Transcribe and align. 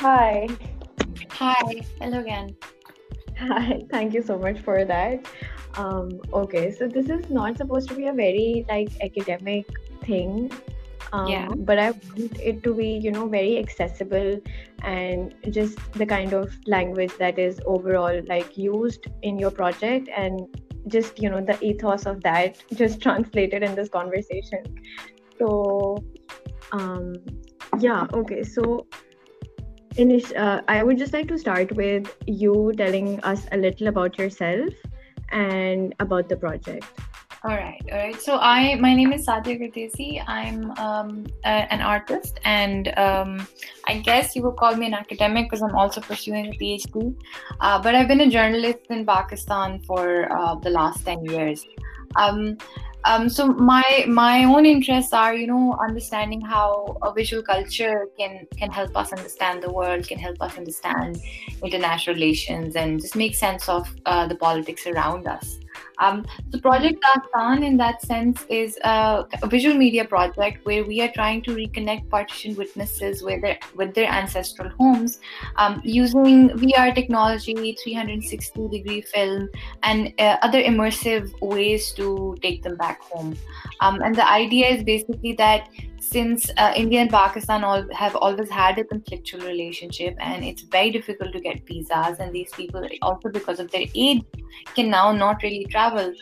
Hi. 0.00 0.46
Hi. 1.30 1.82
Hello 2.00 2.20
again. 2.20 2.56
Hi. 3.38 3.82
Thank 3.90 4.14
you 4.14 4.22
so 4.22 4.38
much 4.38 4.60
for 4.60 4.84
that. 4.84 5.26
Um, 5.74 6.20
okay, 6.32 6.70
so 6.72 6.88
this 6.88 7.08
is 7.08 7.30
not 7.30 7.56
supposed 7.56 7.88
to 7.88 7.94
be 7.94 8.06
a 8.06 8.12
very 8.12 8.64
like 8.68 8.90
academic 9.02 9.66
thing. 10.02 10.52
Um, 11.12 11.28
Yeah. 11.28 11.48
but 11.56 11.78
I 11.78 11.90
want 11.92 12.38
it 12.38 12.62
to 12.64 12.74
be, 12.74 12.88
you 12.88 13.10
know, 13.10 13.26
very 13.28 13.58
accessible 13.58 14.40
and 14.82 15.34
just 15.50 15.78
the 15.94 16.06
kind 16.06 16.32
of 16.32 16.54
language 16.66 17.12
that 17.18 17.38
is 17.38 17.60
overall 17.66 18.20
like 18.28 18.56
used 18.58 19.06
in 19.22 19.38
your 19.38 19.50
project 19.50 20.08
and 20.14 20.46
just, 20.86 21.18
you 21.20 21.30
know, 21.30 21.40
the 21.40 21.58
ethos 21.64 22.06
of 22.06 22.22
that 22.22 22.62
just 22.74 23.00
translated 23.06 23.62
in 23.62 23.74
this 23.74 23.88
conversation. 23.88 24.62
So, 25.38 26.04
um, 26.72 27.14
yeah, 27.78 28.06
okay. 28.12 28.42
So 28.42 28.86
Inish, 29.98 30.32
uh, 30.36 30.62
I 30.68 30.84
would 30.84 30.96
just 30.96 31.12
like 31.12 31.26
to 31.26 31.36
start 31.36 31.72
with 31.74 32.14
you 32.26 32.72
telling 32.76 33.20
us 33.24 33.46
a 33.50 33.56
little 33.56 33.88
about 33.88 34.16
yourself 34.16 34.72
and 35.30 35.92
about 35.98 36.28
the 36.28 36.36
project. 36.36 36.86
All 37.42 37.56
right. 37.56 37.82
All 37.90 37.98
right. 37.98 38.20
So 38.20 38.38
I, 38.38 38.76
my 38.76 38.94
name 38.94 39.12
is 39.12 39.26
Saadia 39.26 39.58
Gardezi. 39.60 40.22
I'm 40.26 40.70
um, 40.78 41.26
a, 41.44 41.72
an 41.72 41.80
artist, 41.80 42.38
and 42.44 42.96
um, 42.96 43.46
I 43.86 43.98
guess 43.98 44.36
you 44.36 44.42
would 44.42 44.56
call 44.56 44.76
me 44.76 44.86
an 44.86 44.94
academic 44.94 45.46
because 45.46 45.62
I'm 45.62 45.74
also 45.74 46.00
pursuing 46.00 46.46
a 46.46 46.58
PhD. 46.58 47.14
Uh, 47.60 47.82
but 47.82 47.96
I've 47.96 48.08
been 48.08 48.20
a 48.20 48.30
journalist 48.30 48.80
in 48.90 49.04
Pakistan 49.04 49.80
for 49.80 50.32
uh, 50.32 50.54
the 50.56 50.70
last 50.70 51.04
ten 51.04 51.24
years. 51.24 51.64
Um, 52.16 52.56
um, 53.04 53.28
so 53.28 53.46
my 53.46 54.04
my 54.08 54.44
own 54.44 54.66
interests 54.66 55.12
are 55.12 55.34
you 55.34 55.46
know 55.46 55.76
understanding 55.80 56.40
how 56.40 56.96
a 57.02 57.12
visual 57.12 57.42
culture 57.42 58.08
can 58.18 58.46
can 58.56 58.70
help 58.70 58.96
us 58.96 59.12
understand 59.12 59.62
the 59.62 59.72
world 59.72 60.06
can 60.06 60.18
help 60.18 60.40
us 60.40 60.56
understand 60.56 61.20
international 61.62 62.14
relations 62.14 62.76
and 62.76 63.00
just 63.00 63.16
make 63.16 63.34
sense 63.34 63.68
of 63.68 63.88
uh, 64.06 64.26
the 64.26 64.34
politics 64.34 64.86
around 64.86 65.26
us 65.26 65.58
um, 65.98 66.24
the 66.50 66.58
project 66.58 67.04
Dastan, 67.04 67.64
in 67.64 67.76
that 67.78 68.02
sense, 68.02 68.44
is 68.48 68.78
a, 68.84 69.26
a, 69.42 69.46
visual 69.46 69.76
media 69.76 70.04
project 70.04 70.64
where 70.64 70.84
we 70.84 71.00
are 71.00 71.10
trying 71.12 71.42
to 71.42 71.54
reconnect 71.54 72.08
partition 72.08 72.54
witnesses 72.56 73.22
with 73.22 73.42
their 73.42 73.58
with 73.74 73.94
their 73.94 74.10
ancestral 74.10 74.68
homes 74.70 75.20
um, 75.56 75.80
using 75.84 76.50
VR 76.50 76.94
technology, 76.94 77.54
360 77.82 78.68
degree 78.68 79.00
film, 79.00 79.48
and 79.82 80.12
uh, 80.18 80.36
other 80.42 80.62
immersive 80.62 81.32
ways 81.40 81.92
to 81.92 82.36
take 82.42 82.62
them 82.62 82.76
back 82.76 83.02
home. 83.02 83.36
Um, 83.80 84.00
and 84.02 84.14
the 84.14 84.28
idea 84.28 84.68
is 84.68 84.84
basically 84.84 85.32
that 85.34 85.68
since 86.10 86.50
uh, 86.56 86.72
India 86.76 87.00
and 87.00 87.10
Pakistan 87.10 87.64
all 87.64 87.84
have 87.92 88.16
always 88.16 88.50
had 88.50 88.78
a 88.78 88.84
conflictual 88.84 89.44
relationship, 89.44 90.16
and 90.18 90.44
it's 90.44 90.62
very 90.62 90.90
difficult 90.90 91.32
to 91.32 91.40
get 91.40 91.66
visas, 91.66 92.18
and 92.18 92.32
these 92.32 92.50
people 92.52 92.86
also 93.02 93.28
because 93.28 93.60
of 93.60 93.70
their 93.70 93.86
age 93.94 94.22
can 94.74 94.90
now 94.90 95.12
not 95.12 95.42
really 95.42 95.64
travel. 95.66 96.12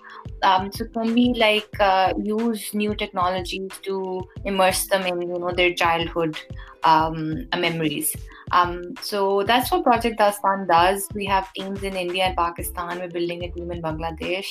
Um, 0.42 0.70
so 0.72 0.86
can 0.86 1.14
we 1.14 1.34
like 1.34 1.80
uh, 1.80 2.14
use 2.22 2.74
new 2.74 2.94
technologies 2.94 3.70
to 3.82 4.22
immerse 4.44 4.86
them 4.86 5.06
in 5.06 5.22
you 5.22 5.38
know 5.38 5.52
their 5.52 5.74
childhood 5.74 6.36
um, 6.84 7.48
memories? 7.56 8.14
Um, 8.52 8.94
so 9.00 9.42
that's 9.42 9.70
what 9.70 9.82
Project 9.82 10.18
Dastan 10.18 10.68
does. 10.68 11.08
We 11.14 11.24
have 11.26 11.52
teams 11.52 11.82
in 11.82 11.94
India 11.94 12.24
and 12.24 12.36
Pakistan. 12.36 12.98
We're 12.98 13.08
building 13.08 13.44
a 13.44 13.50
team 13.50 13.70
in 13.72 13.82
Bangladesh, 13.82 14.46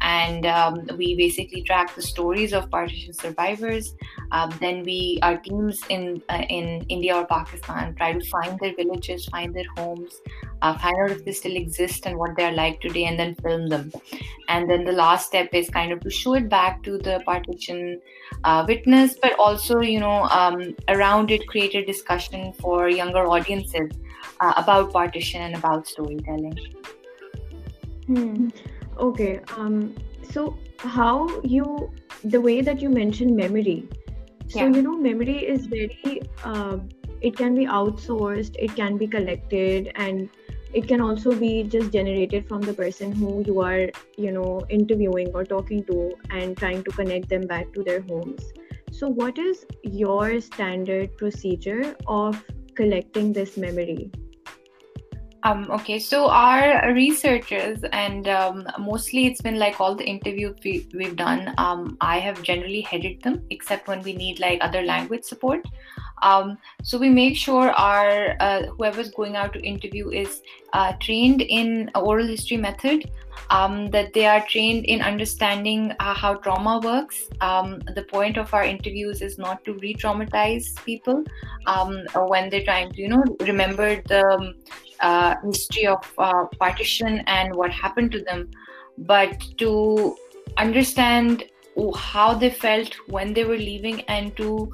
and 0.00 0.46
um, 0.46 0.86
we 0.96 1.16
basically 1.16 1.62
track 1.62 1.94
the 1.94 2.02
stories 2.02 2.52
of 2.52 2.70
partition 2.70 3.12
survivors. 3.12 3.94
Um, 4.32 4.52
then 4.60 4.82
we, 4.82 5.18
our 5.22 5.38
teams 5.38 5.80
in 5.88 6.22
uh, 6.28 6.44
in 6.48 6.84
India 6.88 7.16
or 7.16 7.26
Pakistan, 7.26 7.94
try 7.94 8.12
to 8.12 8.24
find 8.26 8.58
their 8.60 8.74
villages, 8.74 9.26
find 9.26 9.54
their 9.54 9.68
homes, 9.76 10.20
uh, 10.62 10.76
find 10.78 10.96
out 11.02 11.10
if 11.10 11.24
they 11.24 11.32
still 11.32 11.56
exist 11.56 12.06
and 12.06 12.16
what 12.16 12.36
they're 12.36 12.52
like 12.52 12.80
today, 12.80 13.04
and 13.04 13.18
then 13.18 13.34
film 13.36 13.68
them. 13.68 13.92
And 14.48 14.68
then 14.68 14.84
the 14.84 14.92
last 14.92 15.26
step 15.26 15.48
is 15.52 15.68
kind 15.70 15.92
of 15.92 16.00
to 16.00 16.10
show 16.10 16.34
it 16.34 16.48
back 16.48 16.82
to 16.84 16.98
the 16.98 17.20
partition 17.24 18.00
uh, 18.44 18.64
witness, 18.66 19.16
but 19.20 19.38
also 19.38 19.80
you 19.80 20.00
know 20.00 20.22
um, 20.24 20.74
around 20.88 21.30
it 21.30 21.46
create 21.46 21.74
a 21.74 21.84
discussion 21.84 22.52
for 22.54 22.88
younger 22.88 23.26
audiences 23.26 23.90
uh, 24.40 24.54
about 24.56 24.92
partition 24.92 25.42
and 25.42 25.54
about 25.56 25.86
storytelling. 25.86 26.58
Hmm. 28.06 28.48
Okay. 28.98 29.40
Um. 29.56 29.94
So 30.30 30.58
how 30.78 31.40
you 31.42 31.90
the 32.24 32.40
way 32.40 32.60
that 32.60 32.80
you 32.80 32.88
mentioned 32.88 33.36
memory. 33.36 33.88
So 34.48 34.60
Yeah. 34.60 34.70
you 34.76 34.82
know 34.82 34.96
memory 34.96 35.38
is 35.46 35.66
very. 35.66 36.22
Uh, 36.42 36.78
it 37.20 37.36
can 37.36 37.54
be 37.54 37.66
outsourced. 37.66 38.56
It 38.58 38.74
can 38.76 38.96
be 38.96 39.06
collected, 39.06 39.92
and 39.96 40.28
it 40.72 40.86
can 40.86 41.00
also 41.00 41.34
be 41.34 41.62
just 41.62 41.92
generated 41.92 42.46
from 42.46 42.60
the 42.60 42.74
person 42.74 43.12
who 43.12 43.42
you 43.46 43.60
are 43.60 43.88
you 44.16 44.32
know 44.32 44.60
interviewing 44.68 45.28
or 45.34 45.44
talking 45.44 45.84
to 45.84 46.14
and 46.30 46.56
trying 46.56 46.84
to 46.84 46.90
connect 46.90 47.28
them 47.28 47.46
back 47.46 47.72
to 47.72 47.82
their 47.82 48.00
homes. 48.02 48.42
So 48.90 49.08
what 49.08 49.38
is 49.38 49.66
your 49.82 50.40
standard 50.40 51.16
procedure 51.16 51.96
of 52.06 52.42
collecting 52.74 53.32
this 53.32 53.56
memory? 53.56 54.10
Um, 55.44 55.70
okay, 55.70 55.98
so 56.00 56.28
our 56.28 56.92
researchers, 56.92 57.84
and 57.92 58.26
um, 58.26 58.66
mostly 58.78 59.26
it's 59.26 59.40
been 59.40 59.58
like 59.58 59.80
all 59.80 59.94
the 59.94 60.04
interviews 60.04 60.56
we, 60.64 60.88
we've 60.92 61.14
done, 61.14 61.54
um, 61.58 61.96
I 62.00 62.18
have 62.18 62.42
generally 62.42 62.80
headed 62.80 63.22
them, 63.22 63.46
except 63.50 63.86
when 63.86 64.02
we 64.02 64.14
need 64.14 64.40
like 64.40 64.58
other 64.60 64.82
language 64.82 65.24
support. 65.24 65.64
Um, 66.22 66.58
so 66.82 66.98
we 66.98 67.08
make 67.08 67.36
sure 67.36 67.70
our 67.70 68.36
uh, 68.40 68.62
whoever's 68.76 69.10
going 69.10 69.36
out 69.36 69.52
to 69.54 69.60
interview 69.60 70.10
is 70.10 70.42
uh, 70.72 70.92
trained 71.00 71.42
in 71.42 71.90
oral 71.94 72.26
history 72.26 72.56
method, 72.56 73.10
um, 73.50 73.88
that 73.90 74.12
they 74.12 74.26
are 74.26 74.44
trained 74.46 74.84
in 74.86 75.00
understanding 75.00 75.92
uh, 76.00 76.14
how 76.14 76.34
trauma 76.34 76.80
works. 76.82 77.28
Um, 77.40 77.80
the 77.94 78.02
point 78.02 78.36
of 78.36 78.52
our 78.52 78.64
interviews 78.64 79.22
is 79.22 79.38
not 79.38 79.64
to 79.64 79.74
re-traumatize 79.74 80.84
people 80.84 81.24
um, 81.66 82.04
when 82.14 82.50
they're 82.50 82.64
trying 82.64 82.92
to, 82.92 83.00
you 83.00 83.08
know, 83.08 83.24
remember 83.40 84.02
the 84.02 84.54
uh, 85.00 85.36
history 85.44 85.86
of 85.86 86.12
uh, 86.18 86.46
partition 86.58 87.20
and 87.26 87.54
what 87.54 87.70
happened 87.70 88.12
to 88.12 88.22
them, 88.22 88.50
but 88.98 89.40
to 89.58 90.16
understand 90.56 91.44
how 91.96 92.34
they 92.34 92.50
felt 92.50 92.92
when 93.06 93.32
they 93.32 93.44
were 93.44 93.56
leaving 93.56 94.00
and 94.02 94.36
to 94.36 94.70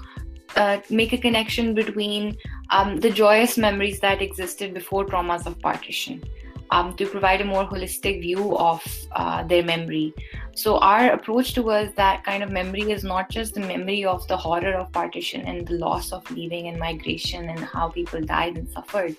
uh, 0.57 0.79
make 0.91 1.13
a 1.13 1.19
connection 1.19 1.75
between 1.75 2.37
um, 2.71 2.99
the 2.99 3.11
joyous 3.11 3.57
memories 3.59 4.01
that 4.01 4.23
existed 4.23 4.75
before 4.75 5.05
traumas 5.05 5.47
of 5.47 5.59
partition 5.61 6.23
um, 6.71 6.95
to 6.97 7.07
provide 7.07 7.41
a 7.41 7.45
more 7.45 7.65
holistic 7.65 8.21
view 8.21 8.57
of 8.57 8.83
uh, 9.13 9.43
their 9.45 9.63
memory. 9.63 10.15
So, 10.55 10.79
our 10.79 11.13
approach 11.13 11.53
towards 11.55 11.95
that 11.95 12.25
kind 12.25 12.43
of 12.43 12.51
memory 12.51 12.91
is 12.91 13.05
not 13.05 13.29
just 13.31 13.55
the 13.55 13.61
memory 13.61 14.05
of 14.05 14.27
the 14.29 14.37
horror 14.37 14.75
of 14.75 14.93
partition 14.93 15.43
and 15.43 15.67
the 15.67 15.75
loss 15.75 16.13
of 16.13 16.29
leaving 16.31 16.69
and 16.69 16.79
migration 16.79 17.49
and 17.49 17.61
how 17.61 17.89
people 17.89 18.21
died 18.21 18.57
and 18.57 18.69
suffered, 18.71 19.17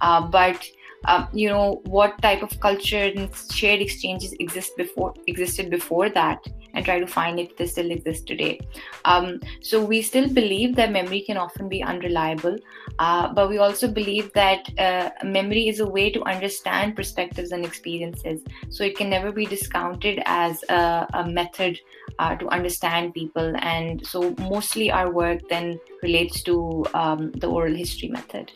uh, 0.00 0.26
but 0.26 0.66
um, 1.04 1.28
you 1.32 1.48
know 1.48 1.80
what 1.86 2.20
type 2.20 2.42
of 2.42 2.58
culture 2.60 3.10
and 3.16 3.30
shared 3.52 3.80
exchanges 3.80 4.32
exist 4.40 4.76
before 4.76 5.14
existed 5.26 5.70
before 5.70 6.08
that 6.10 6.44
and 6.74 6.84
try 6.84 6.98
to 7.00 7.06
find 7.06 7.40
if 7.40 7.56
they 7.56 7.66
still 7.66 7.90
exist 7.90 8.26
today. 8.26 8.60
Um, 9.04 9.40
so 9.62 9.82
we 9.82 10.02
still 10.02 10.28
believe 10.28 10.76
that 10.76 10.92
memory 10.92 11.22
can 11.22 11.36
often 11.36 11.68
be 11.68 11.82
unreliable 11.82 12.58
uh, 12.98 13.32
but 13.32 13.48
we 13.48 13.58
also 13.58 13.86
believe 13.88 14.32
that 14.32 14.68
uh, 14.78 15.10
memory 15.22 15.68
is 15.68 15.80
a 15.80 15.86
way 15.86 16.10
to 16.10 16.22
understand 16.24 16.96
perspectives 16.96 17.52
and 17.52 17.64
experiences. 17.64 18.42
So 18.70 18.82
it 18.84 18.96
can 18.96 19.08
never 19.08 19.30
be 19.30 19.46
discounted 19.46 20.20
as 20.24 20.62
a, 20.68 21.06
a 21.14 21.26
method 21.26 21.78
uh, 22.18 22.34
to 22.36 22.48
understand 22.48 23.14
people. 23.14 23.54
And 23.58 24.04
so 24.06 24.34
mostly 24.38 24.90
our 24.90 25.12
work 25.12 25.40
then 25.48 25.78
relates 26.02 26.42
to 26.44 26.84
um, 26.94 27.30
the 27.32 27.46
oral 27.46 27.74
history 27.74 28.08
method. 28.08 28.50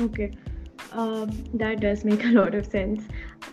Okay. 0.00 0.32
Um, 0.92 1.30
that 1.54 1.80
does 1.80 2.04
make 2.04 2.24
a 2.24 2.28
lot 2.28 2.54
of 2.54 2.66
sense. 2.66 3.02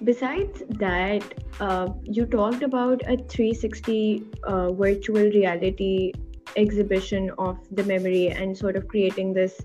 Besides 0.03 0.63
that, 0.69 1.23
uh, 1.59 1.89
you 2.03 2.25
talked 2.25 2.63
about 2.63 3.01
a 3.03 3.17
360 3.17 4.23
uh, 4.43 4.71
virtual 4.71 5.23
reality 5.23 6.13
exhibition 6.55 7.31
of 7.37 7.57
the 7.71 7.83
memory 7.83 8.29
and 8.29 8.57
sort 8.57 8.75
of 8.75 8.87
creating 8.87 9.33
this 9.33 9.61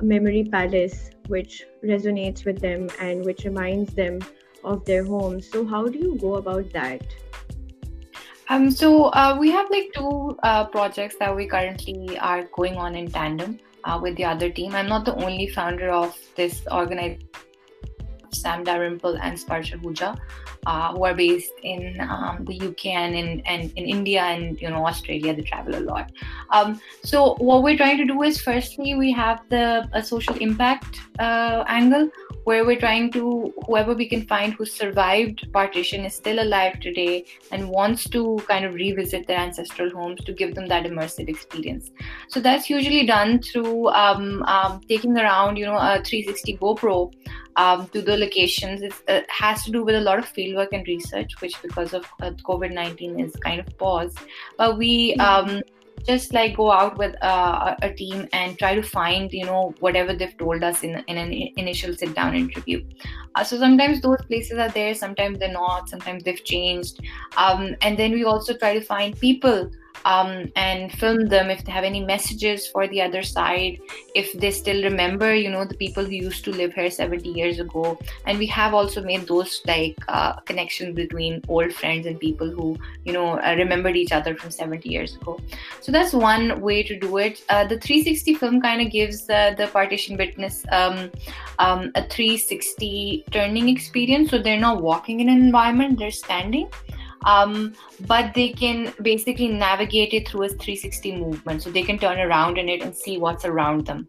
memory 0.00 0.44
palace 0.44 1.10
which 1.28 1.64
resonates 1.84 2.44
with 2.44 2.60
them 2.60 2.88
and 3.00 3.24
which 3.24 3.44
reminds 3.44 3.94
them 3.94 4.18
of 4.64 4.84
their 4.84 5.04
homes. 5.04 5.50
So, 5.50 5.66
how 5.66 5.86
do 5.86 5.98
you 5.98 6.16
go 6.18 6.36
about 6.36 6.72
that? 6.72 7.02
Um, 8.48 8.68
so 8.72 9.04
uh, 9.10 9.36
we 9.38 9.52
have 9.52 9.70
like 9.70 9.92
two 9.94 10.36
uh, 10.42 10.64
projects 10.64 11.14
that 11.20 11.34
we 11.34 11.46
currently 11.46 12.18
are 12.18 12.48
going 12.52 12.76
on 12.76 12.96
in 12.96 13.08
tandem 13.08 13.60
uh, 13.84 13.98
with 14.02 14.16
the 14.16 14.24
other 14.24 14.50
team. 14.50 14.74
I'm 14.74 14.88
not 14.88 15.04
the 15.04 15.14
only 15.16 15.48
founder 15.48 15.90
of 15.90 16.16
this 16.36 16.62
organization 16.70 17.28
Sam 18.32 18.64
Dalrymple 18.64 19.18
and 19.20 19.36
Sparsh 19.36 19.76
Ahuja, 19.76 20.18
uh, 20.66 20.92
who 20.92 21.04
are 21.04 21.14
based 21.14 21.52
in 21.62 22.00
um, 22.00 22.44
the 22.44 22.60
UK 22.60 22.86
and 22.86 23.14
in, 23.14 23.40
and 23.46 23.72
in 23.76 23.84
India 23.84 24.22
and 24.22 24.60
you 24.60 24.70
know 24.70 24.86
Australia. 24.86 25.34
They 25.34 25.42
travel 25.42 25.76
a 25.76 25.80
lot. 25.80 26.12
Um, 26.50 26.80
so 27.02 27.34
what 27.38 27.62
we're 27.62 27.76
trying 27.76 27.98
to 27.98 28.04
do 28.04 28.22
is 28.22 28.40
firstly 28.40 28.94
we 28.94 29.12
have 29.12 29.40
the 29.48 29.88
a 29.92 30.02
social 30.02 30.36
impact 30.36 31.00
uh, 31.18 31.64
angle 31.66 32.10
where 32.44 32.64
we're 32.64 32.78
trying 32.78 33.10
to 33.12 33.52
whoever 33.66 33.94
we 33.94 34.08
can 34.08 34.26
find 34.26 34.54
who 34.54 34.64
survived 34.64 35.46
partition 35.52 36.04
is 36.04 36.14
still 36.14 36.42
alive 36.42 36.80
today 36.80 37.24
and 37.52 37.68
wants 37.68 38.08
to 38.08 38.40
kind 38.48 38.64
of 38.64 38.74
revisit 38.74 39.26
their 39.26 39.38
ancestral 39.38 39.90
homes 39.90 40.22
to 40.24 40.32
give 40.32 40.54
them 40.54 40.66
that 40.66 40.84
immersive 40.84 41.28
experience. 41.28 41.90
So 42.28 42.40
that's 42.40 42.70
usually 42.70 43.06
done 43.06 43.40
through 43.42 43.88
um, 43.88 44.42
um, 44.44 44.80
taking 44.88 45.16
around 45.18 45.56
you 45.56 45.66
know 45.66 45.76
a 45.76 46.02
360 46.04 46.56
gopro 46.58 47.12
um, 47.56 47.88
to 47.88 48.00
the 48.00 48.16
locations. 48.16 48.82
It 48.82 48.94
uh, 49.08 49.20
has 49.28 49.64
to 49.64 49.70
do 49.70 49.84
with 49.84 49.94
a 49.94 50.00
lot 50.00 50.18
of 50.18 50.32
fieldwork 50.32 50.68
and 50.72 50.86
research 50.86 51.40
which 51.40 51.60
because 51.62 51.92
of 51.92 52.06
uh, 52.22 52.30
covid-19 52.44 53.24
is 53.24 53.36
kind 53.36 53.60
of 53.60 53.66
paused. 53.78 54.18
But 54.56 54.78
we 54.78 55.14
um, 55.16 55.62
just 56.04 56.32
like 56.32 56.56
go 56.56 56.70
out 56.70 56.96
with 56.98 57.14
uh, 57.22 57.74
a 57.82 57.92
team 57.92 58.28
and 58.32 58.58
try 58.58 58.74
to 58.74 58.82
find 58.82 59.32
you 59.32 59.44
know 59.44 59.74
whatever 59.80 60.14
they've 60.14 60.36
told 60.36 60.62
us 60.62 60.82
in, 60.82 61.02
in 61.08 61.16
an 61.16 61.32
initial 61.56 61.94
sit 61.94 62.14
down 62.14 62.34
interview. 62.34 62.84
Uh, 63.34 63.44
so 63.44 63.58
sometimes 63.58 64.00
those 64.00 64.20
places 64.26 64.58
are 64.58 64.68
there 64.70 64.94
sometimes 64.94 65.38
they're 65.38 65.52
not 65.52 65.88
sometimes 65.88 66.24
they've 66.24 66.44
changed. 66.44 67.00
Um, 67.36 67.76
and 67.82 67.98
then 67.98 68.12
we 68.12 68.24
also 68.24 68.56
try 68.56 68.74
to 68.74 68.84
find 68.84 69.18
people 69.18 69.70
um, 70.04 70.50
and 70.56 70.92
film 70.92 71.26
them 71.26 71.50
if 71.50 71.64
they 71.64 71.72
have 71.72 71.84
any 71.84 72.04
messages 72.04 72.66
for 72.66 72.86
the 72.88 73.00
other 73.00 73.22
side 73.22 73.78
if 74.14 74.32
they 74.32 74.50
still 74.50 74.82
remember 74.82 75.34
you 75.34 75.50
know 75.50 75.64
the 75.64 75.74
people 75.74 76.04
who 76.04 76.12
used 76.12 76.44
to 76.44 76.50
live 76.50 76.72
here 76.74 76.90
70 76.90 77.28
years 77.28 77.58
ago. 77.58 77.98
And 78.26 78.38
we 78.38 78.46
have 78.46 78.74
also 78.74 79.02
made 79.02 79.26
those 79.26 79.60
like 79.66 79.96
uh, 80.08 80.34
connections 80.40 80.94
between 80.94 81.42
old 81.48 81.72
friends 81.72 82.06
and 82.06 82.18
people 82.18 82.50
who 82.50 82.76
you 83.04 83.12
know 83.12 83.38
uh, 83.40 83.54
remembered 83.56 83.96
each 83.96 84.12
other 84.12 84.34
from 84.34 84.50
70 84.50 84.88
years 84.88 85.16
ago. 85.16 85.38
So 85.80 85.92
that's 85.92 86.12
one 86.12 86.60
way 86.60 86.82
to 86.82 86.98
do 86.98 87.18
it. 87.18 87.42
Uh, 87.48 87.64
the 87.64 87.78
360 87.78 88.34
film 88.34 88.60
kind 88.60 88.82
of 88.82 88.90
gives 88.90 89.26
the 89.26 89.68
partition 89.72 90.16
witness 90.16 90.64
um, 90.72 91.10
um, 91.58 91.92
a 91.94 92.02
360 92.08 93.24
turning 93.30 93.68
experience. 93.68 94.30
So 94.30 94.38
they're 94.38 94.60
not 94.60 94.82
walking 94.82 95.20
in 95.20 95.28
an 95.28 95.40
environment 95.40 95.98
they're 95.98 96.10
standing 96.10 96.68
um, 97.24 97.74
but 98.06 98.34
they 98.34 98.50
can 98.50 98.92
basically 99.02 99.48
navigate 99.48 100.14
it 100.14 100.28
through 100.28 100.44
a 100.44 100.48
360 100.48 101.16
movement. 101.16 101.62
So 101.62 101.70
they 101.70 101.82
can 101.82 101.98
turn 101.98 102.18
around 102.18 102.58
in 102.58 102.68
it 102.68 102.82
and 102.82 102.94
see 102.94 103.18
what's 103.18 103.44
around 103.44 103.86
them. 103.86 104.08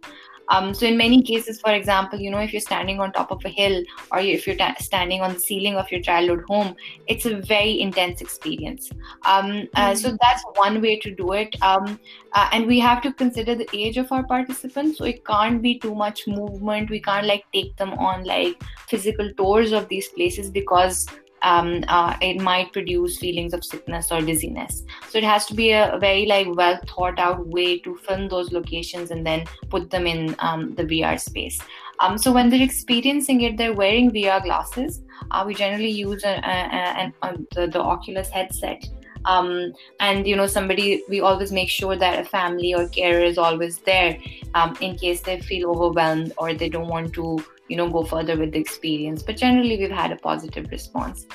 Um, 0.52 0.74
so 0.74 0.86
in 0.86 0.98
many 0.98 1.22
cases, 1.22 1.62
for 1.62 1.72
example, 1.72 2.20
you 2.20 2.30
know, 2.30 2.40
if 2.40 2.52
you're 2.52 2.60
standing 2.60 3.00
on 3.00 3.14
top 3.14 3.32
of 3.32 3.44
a 3.46 3.50
hill 3.50 3.84
or 4.12 4.20
if 4.20 4.46
you're 4.46 4.58
ta- 4.58 4.76
standing 4.80 5.22
on 5.22 5.34
the 5.34 5.40
ceiling 5.40 5.76
of 5.76 5.90
your 5.90 6.02
childhood 6.02 6.44
home, 6.48 6.76
it's 7.08 7.26
a 7.26 7.38
very 7.38 7.80
intense 7.80 8.20
experience. 8.20 8.92
Um, 9.24 9.70
uh, 9.76 9.96
so 9.96 10.10
mm-hmm. 10.10 10.18
that's 10.22 10.44
one 10.56 10.82
way 10.82 11.00
to 11.00 11.16
do 11.16 11.32
it. 11.32 11.56
Um, 11.62 11.98
uh, 12.34 12.50
and 12.52 12.68
we 12.68 12.80
have 12.80 13.02
to 13.04 13.14
consider 13.14 13.56
the 13.56 13.70
age 13.72 13.98
of 13.98 14.12
our 14.12 14.24
participants. 14.26 14.98
So 14.98 15.06
it 15.06 15.24
can't 15.24 15.62
be 15.62 15.80
too 15.80 15.96
much 15.96 16.28
movement. 16.28 16.90
We 16.90 17.00
can't 17.00 17.28
like 17.28 17.46
take 17.54 17.78
them 17.78 17.94
on 17.94 18.26
like 18.26 18.62
physical 18.90 19.32
tours 19.38 19.72
of 19.72 19.88
these 19.88 20.10
places 20.10 20.50
because 20.50 21.08
um, 21.42 21.84
uh, 21.88 22.16
it 22.22 22.42
might 22.42 22.72
produce 22.74 23.18
feelings 23.18 23.54
of 23.54 23.64
sickness 23.64 24.12
or 24.12 24.22
dizziness. 24.22 24.84
So 25.10 25.18
it 25.18 25.24
has 25.24 25.46
to 25.48 25.54
be 25.54 25.72
a, 25.72 25.98
very 26.00 26.26
like 26.26 26.48
well 26.56 26.80
thought 26.88 27.20
out 27.20 27.48
way 27.48 27.80
to 27.80 27.96
film 27.98 28.28
those 28.28 28.52
locations 28.52 29.12
and 29.12 29.26
then 29.26 29.46
put 29.70 29.90
them 29.90 30.08
in 30.08 30.36
um, 30.40 30.76
the 30.76 30.84
VR 30.84 31.20
space. 31.20 31.60
Um, 32.00 32.18
so 32.18 32.32
when 32.32 32.50
they're 32.50 32.62
experiencing 32.64 33.42
it, 33.42 33.58
they're 33.58 33.74
wearing 33.74 34.12
VR 34.12 34.44
glasses. 34.44 35.02
Uh, 35.30 35.44
we 35.46 35.54
generally 35.54 35.90
use 35.90 36.24
a, 36.24 36.42
a, 36.44 37.14
a, 37.22 37.38
the, 37.54 37.68
the 37.68 37.80
Oculus 37.80 38.30
headset 38.30 38.84
um, 39.26 39.74
and 40.00 40.28
you 40.28 40.36
know 40.36 40.48
somebody 40.48 41.04
we 41.10 41.22
always 41.22 41.52
make 41.52 41.70
sure 41.70 41.96
that 41.96 42.20
a 42.20 42.26
family 42.26 42.74
or 42.74 42.88
carer 42.90 43.24
is 43.24 43.38
always 43.38 43.78
there 43.80 44.18
um, 44.54 44.76
in 44.82 44.98
case 44.98 45.22
they 45.22 45.40
feel 45.42 45.70
overwhelmed 45.70 46.34
or 46.38 46.54
they 46.54 46.70
don't 46.70 46.88
want 46.88 47.14
to 47.14 47.44
you 47.72 47.78
know 47.80 47.90
go 47.98 48.04
further 48.04 48.38
with 48.44 48.52
the 48.52 48.60
experience 48.60 49.24
but 49.24 49.38
generally 49.46 49.78
we've 49.84 49.98
had 50.04 50.12
a 50.18 50.20
positive 50.30 50.70
response 50.72 51.26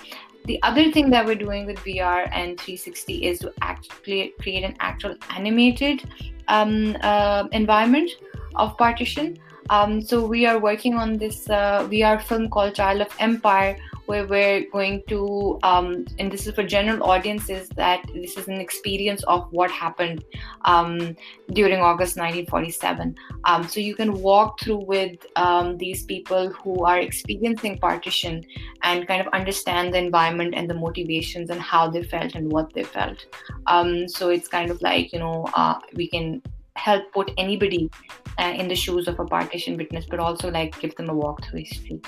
the 0.47 0.63
other 0.63 0.93
thing 0.93 1.11
that 1.11 1.27
we're 1.27 1.35
doing 1.35 1.67
with 1.67 1.79
VR 1.79 2.29
and 2.33 2.59
360 2.61 3.25
is 3.25 3.41
to 3.41 3.53
actually 3.63 4.33
create 4.41 4.63
an 4.63 4.77
actual 4.79 5.17
animated 5.31 6.05
um, 6.47 6.97
uh, 7.01 7.49
environment 7.51 8.11
of 8.55 8.77
partition. 8.79 9.39
Um, 9.71 10.01
so 10.01 10.25
we 10.25 10.47
are 10.47 10.61
working 10.61 10.95
on 10.95 11.19
this 11.19 11.51
uh, 11.51 11.89
VR 11.91 12.23
film 12.23 12.49
called 12.49 12.77
Child 12.77 13.01
of 13.01 13.09
Empire, 13.19 13.77
where 14.07 14.27
we're 14.27 14.65
going 14.71 15.03
to 15.09 15.59
um, 15.63 16.05
and 16.19 16.31
this 16.31 16.47
is 16.47 16.55
for 16.55 16.63
general 16.63 17.03
audiences 17.11 17.69
that 17.71 18.05
this 18.15 18.37
is 18.37 18.49
an 18.49 18.61
experience 18.61 19.23
of 19.25 19.47
what 19.53 19.71
happened 19.71 20.25
um, 20.65 21.17
during 21.53 21.81
august 21.81 22.17
1947 22.17 23.15
um, 23.45 23.67
so 23.67 23.81
you 23.81 23.95
can 23.95 24.13
walk 24.15 24.61
through 24.61 24.85
with 24.85 25.27
um, 25.37 25.77
these 25.79 26.05
people 26.05 26.51
who 26.51 26.85
are 26.85 26.99
experiencing 26.99 27.79
partition 27.79 28.45
and 28.83 29.07
kind 29.07 29.21
of 29.21 29.29
understand 29.33 29.95
the 29.95 29.99
environment 29.99 30.55
and 30.55 30.69
the 30.69 30.75
motivations 30.75 31.51
and 31.51 31.61
how 31.61 31.89
they 31.89 32.03
felt 32.03 32.35
and 32.35 32.51
what 32.51 32.73
they 32.73 32.85
felt. 32.85 33.27
Um, 33.67 34.09
so 34.09 34.31
it's 34.31 34.49
kind 34.49 34.71
of 34.71 34.81
like 34.83 35.13
you 35.13 35.19
know 35.19 35.49
uh, 35.55 35.79
we 35.95 36.09
can 36.09 36.43
help 36.75 37.11
put 37.13 37.31
anybody 37.39 37.91
uh, 38.39 38.55
in 38.57 38.69
the 38.69 38.75
shoes 38.75 39.09
of 39.09 39.19
a 39.19 39.25
partition 39.25 39.77
witness 39.77 40.05
but 40.05 40.21
also 40.21 40.51
like 40.51 40.79
give 40.79 40.95
them 40.97 41.09
a 41.09 41.15
walk 41.15 41.43
through 41.43 41.61
history 41.61 42.01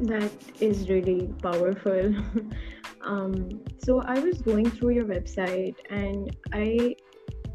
that 0.00 0.32
is 0.60 0.88
really 0.88 1.32
powerful. 1.42 2.14
um, 3.02 3.60
so 3.78 4.00
I 4.00 4.18
was 4.18 4.40
going 4.40 4.70
through 4.70 4.90
your 4.90 5.04
website 5.04 5.76
and 5.90 6.36
I 6.52 6.96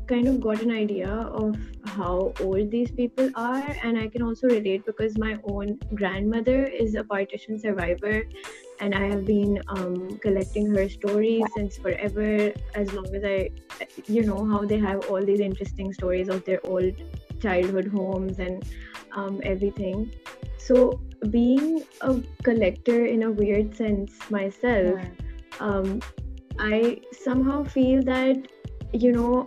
kind 0.07 0.27
of 0.27 0.39
got 0.39 0.61
an 0.61 0.71
idea 0.71 1.09
of 1.09 1.57
how 1.85 2.31
old 2.41 2.69
these 2.69 2.91
people 2.91 3.29
are 3.35 3.75
and 3.83 3.97
i 3.97 4.07
can 4.07 4.21
also 4.21 4.47
relate 4.47 4.85
because 4.85 5.17
my 5.17 5.37
own 5.45 5.79
grandmother 5.95 6.65
is 6.65 6.95
a 6.95 7.03
partition 7.03 7.57
survivor 7.59 8.23
and 8.79 8.93
i 8.93 9.07
have 9.07 9.25
been 9.25 9.59
um, 9.69 10.17
collecting 10.19 10.67
her 10.75 10.87
stories 10.87 11.43
since 11.55 11.77
forever 11.77 12.53
as 12.75 12.93
long 12.93 13.07
as 13.15 13.23
i 13.23 13.49
you 14.07 14.23
know 14.23 14.45
how 14.45 14.63
they 14.63 14.77
have 14.77 15.09
all 15.09 15.23
these 15.23 15.39
interesting 15.39 15.91
stories 15.93 16.29
of 16.29 16.43
their 16.45 16.59
old 16.67 16.93
childhood 17.41 17.87
homes 17.87 18.39
and 18.39 18.63
um, 19.13 19.41
everything 19.43 20.11
so 20.57 20.99
being 21.25 21.83
a 22.01 22.15
collector 22.43 23.05
in 23.05 23.23
a 23.23 23.31
weird 23.31 23.75
sense 23.75 24.13
myself 24.29 24.99
um, 25.59 25.99
i 26.59 26.99
somehow 27.11 27.63
feel 27.63 28.01
that 28.03 28.47
you 28.93 29.11
know 29.11 29.45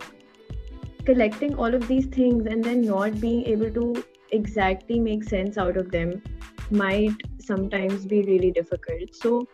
collecting 1.05 1.55
all 1.55 1.73
of 1.73 1.87
these 1.87 2.05
things 2.05 2.45
and 2.45 2.63
then 2.63 2.81
not 2.81 3.19
being 3.19 3.45
able 3.45 3.71
to 3.71 4.03
exactly 4.31 4.99
make 4.99 5.23
sense 5.23 5.57
out 5.57 5.77
of 5.77 5.91
them 5.91 6.21
might 6.69 7.15
sometimes 7.39 8.05
be 8.05 8.21
really 8.23 8.51
difficult. 8.51 9.15
So 9.15 9.47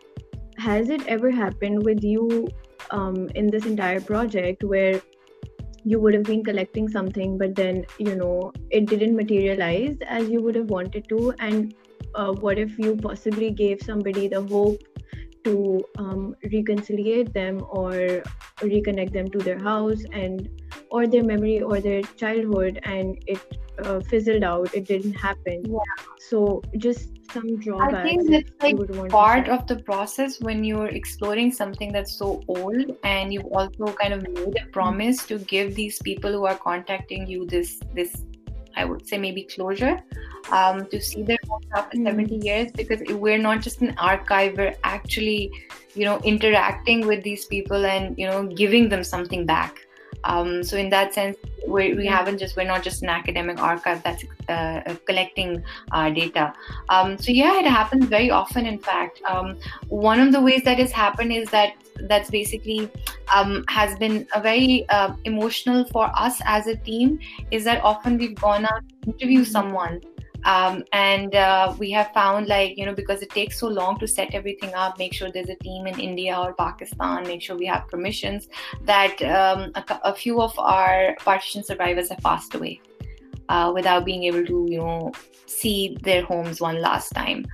has 0.58 0.89
it 0.89 1.08
ever 1.08 1.32
happened 1.32 1.84
with 1.84 2.03
you 2.03 2.48
um, 2.91 3.29
in 3.36 3.50
this 3.50 3.65
entire 3.65 4.01
project 4.01 4.63
where 4.63 5.01
you 5.84 6.00
would 6.00 6.13
have 6.13 6.24
been 6.24 6.44
collecting 6.44 6.89
something 6.89 7.38
but 7.38 7.53
then 7.53 7.86
you 8.00 8.15
know 8.15 8.51
it 8.72 8.88
didn't 8.88 9.15
materialize 9.15 9.98
as 10.08 10.29
you 10.29 10.41
would 10.41 10.55
have 10.55 10.70
wanted 10.70 11.08
to? 11.10 11.34
And 11.39 11.74
uh, 12.15 12.31
what 12.34 12.57
if 12.57 12.77
you 12.79 12.95
possibly 12.95 13.51
gave 13.51 13.81
somebody 13.81 14.27
the 14.27 14.41
hope 14.41 14.81
to 15.43 15.84
um, 16.00 16.36
reconciliate 16.51 17.34
them 17.34 17.63
or 17.69 18.24
reconnect 18.62 19.13
them 19.13 19.29
to 19.29 19.38
their 19.38 19.60
house 19.60 20.03
and 20.12 20.50
or 20.89 21.05
their 21.07 21.24
memory 21.24 21.62
or 21.62 21.79
their 21.79 22.01
childhood 22.22 22.79
and 22.84 23.24
it 23.27 23.39
uh, 23.84 24.00
fizzled 24.00 24.43
out 24.43 24.74
it 24.74 24.86
didn't 24.86 25.13
happen? 25.13 25.63
Yeah. 25.65 25.79
so 26.17 26.62
just 26.77 27.10
some 27.31 27.60
drawbacks 27.60 27.95
i 27.95 28.03
think 28.03 28.31
that's 28.31 28.51
like 28.62 29.10
part 29.10 29.50
of 29.50 29.65
the 29.67 29.75
process 29.84 30.39
when 30.39 30.63
you're 30.63 30.88
exploring 30.88 31.51
something 31.51 31.91
that's 31.91 32.17
so 32.17 32.41
old 32.48 32.91
and 33.03 33.34
you've 33.34 33.51
also 33.51 33.88
kind 34.01 34.13
of 34.13 34.22
made 34.29 34.55
a 34.62 34.65
promise 34.72 35.25
to 35.25 35.39
give 35.39 35.75
these 35.75 36.00
people 36.00 36.31
who 36.31 36.45
are 36.45 36.57
contacting 36.57 37.27
you 37.27 37.45
this 37.45 37.79
this 37.93 38.25
i 38.75 38.86
would 38.86 39.08
say 39.08 39.17
maybe 39.17 39.44
closure 39.44 40.01
um, 40.51 40.86
to 40.88 41.01
see 41.01 41.24
their 41.24 41.38
homes 41.50 41.65
after 41.75 41.98
mm. 41.98 42.05
70 42.05 42.36
years 42.36 42.72
because 42.72 43.01
we're 43.15 43.38
not 43.38 43.62
just 43.62 43.82
an 43.82 43.94
archive 43.98 44.58
we're 44.58 44.75
actually 44.84 45.51
you 45.94 46.05
know 46.05 46.20
interacting 46.20 47.08
with 47.08 47.24
these 47.24 47.46
people 47.46 47.86
and 47.86 48.17
you 48.17 48.27
know 48.27 48.46
giving 48.48 48.89
them 48.89 49.03
something 49.03 49.46
back 49.46 49.85
um, 50.25 50.63
so 50.63 50.77
in 50.77 50.89
that 50.89 51.13
sense 51.13 51.38
we, 51.67 51.94
we 51.94 52.05
haven't 52.05 52.38
just 52.38 52.55
we're 52.55 52.65
not 52.65 52.84
just 52.84 53.01
an 53.03 53.10
academic 53.10 53.60
archive 53.60 54.03
that's 54.03 54.24
uh, 54.50 54.51
uh, 54.51 54.96
collecting 55.05 55.63
uh, 55.91 56.10
data. 56.10 56.53
Um, 56.89 57.17
so 57.17 57.32
yeah 57.32 57.60
it 57.60 57.65
happens 57.65 58.05
very 58.05 58.29
often 58.29 58.65
in 58.65 58.79
fact. 58.79 59.22
Um, 59.27 59.58
one 59.89 60.20
of 60.20 60.32
the 60.32 60.41
ways 60.41 60.63
that 60.63 60.79
has 60.79 60.91
happened 60.91 61.32
is 61.32 61.50
that 61.51 61.74
that's 62.08 62.29
basically 62.29 62.91
um, 63.34 63.63
has 63.67 63.98
been 63.98 64.27
a 64.36 64.41
very 64.41 64.88
uh, 64.89 65.15
emotional 65.24 65.86
for 65.86 66.12
us 66.15 66.39
as 66.46 66.67
a 66.67 66.75
team 66.75 67.20
is 67.51 67.63
that 67.63 67.84
often 67.84 68.17
we've 68.17 68.36
gone 68.36 68.65
out 68.65 68.84
to 69.01 69.12
interview 69.12 69.46
someone 69.46 70.01
um, 70.45 70.83
and 70.93 71.35
uh, 71.35 71.75
we 71.77 71.91
have 71.91 72.11
found 72.13 72.47
like 72.47 72.77
you 72.77 72.85
know 72.85 72.93
because 72.93 73.21
it 73.21 73.29
takes 73.31 73.59
so 73.59 73.67
long 73.67 73.99
to 73.99 74.07
set 74.07 74.33
everything 74.33 74.73
up 74.73 74.97
make 74.97 75.13
sure 75.13 75.31
there's 75.31 75.49
a 75.49 75.55
team 75.55 75.87
in 75.87 75.99
india 75.99 76.37
or 76.37 76.53
pakistan 76.53 77.23
make 77.23 77.41
sure 77.41 77.57
we 77.57 77.65
have 77.65 77.87
permissions 77.87 78.47
that 78.83 79.21
um, 79.23 79.71
a, 79.75 79.99
a, 80.03 80.15
few 80.15 80.41
of 80.41 80.57
our 80.59 81.15
partition 81.19 81.63
survivors 81.63 82.09
have 82.09 82.19
passed 82.19 82.53
away 82.55 82.79
uh, 83.49 83.71
without 83.73 84.05
being 84.05 84.23
able 84.23 84.45
to 84.45 84.65
you 84.69 84.77
know 84.77 85.11
see 85.45 85.97
their 86.03 86.23
homes 86.23 86.61
one 86.61 86.81
last 86.81 87.09
time 87.09 87.45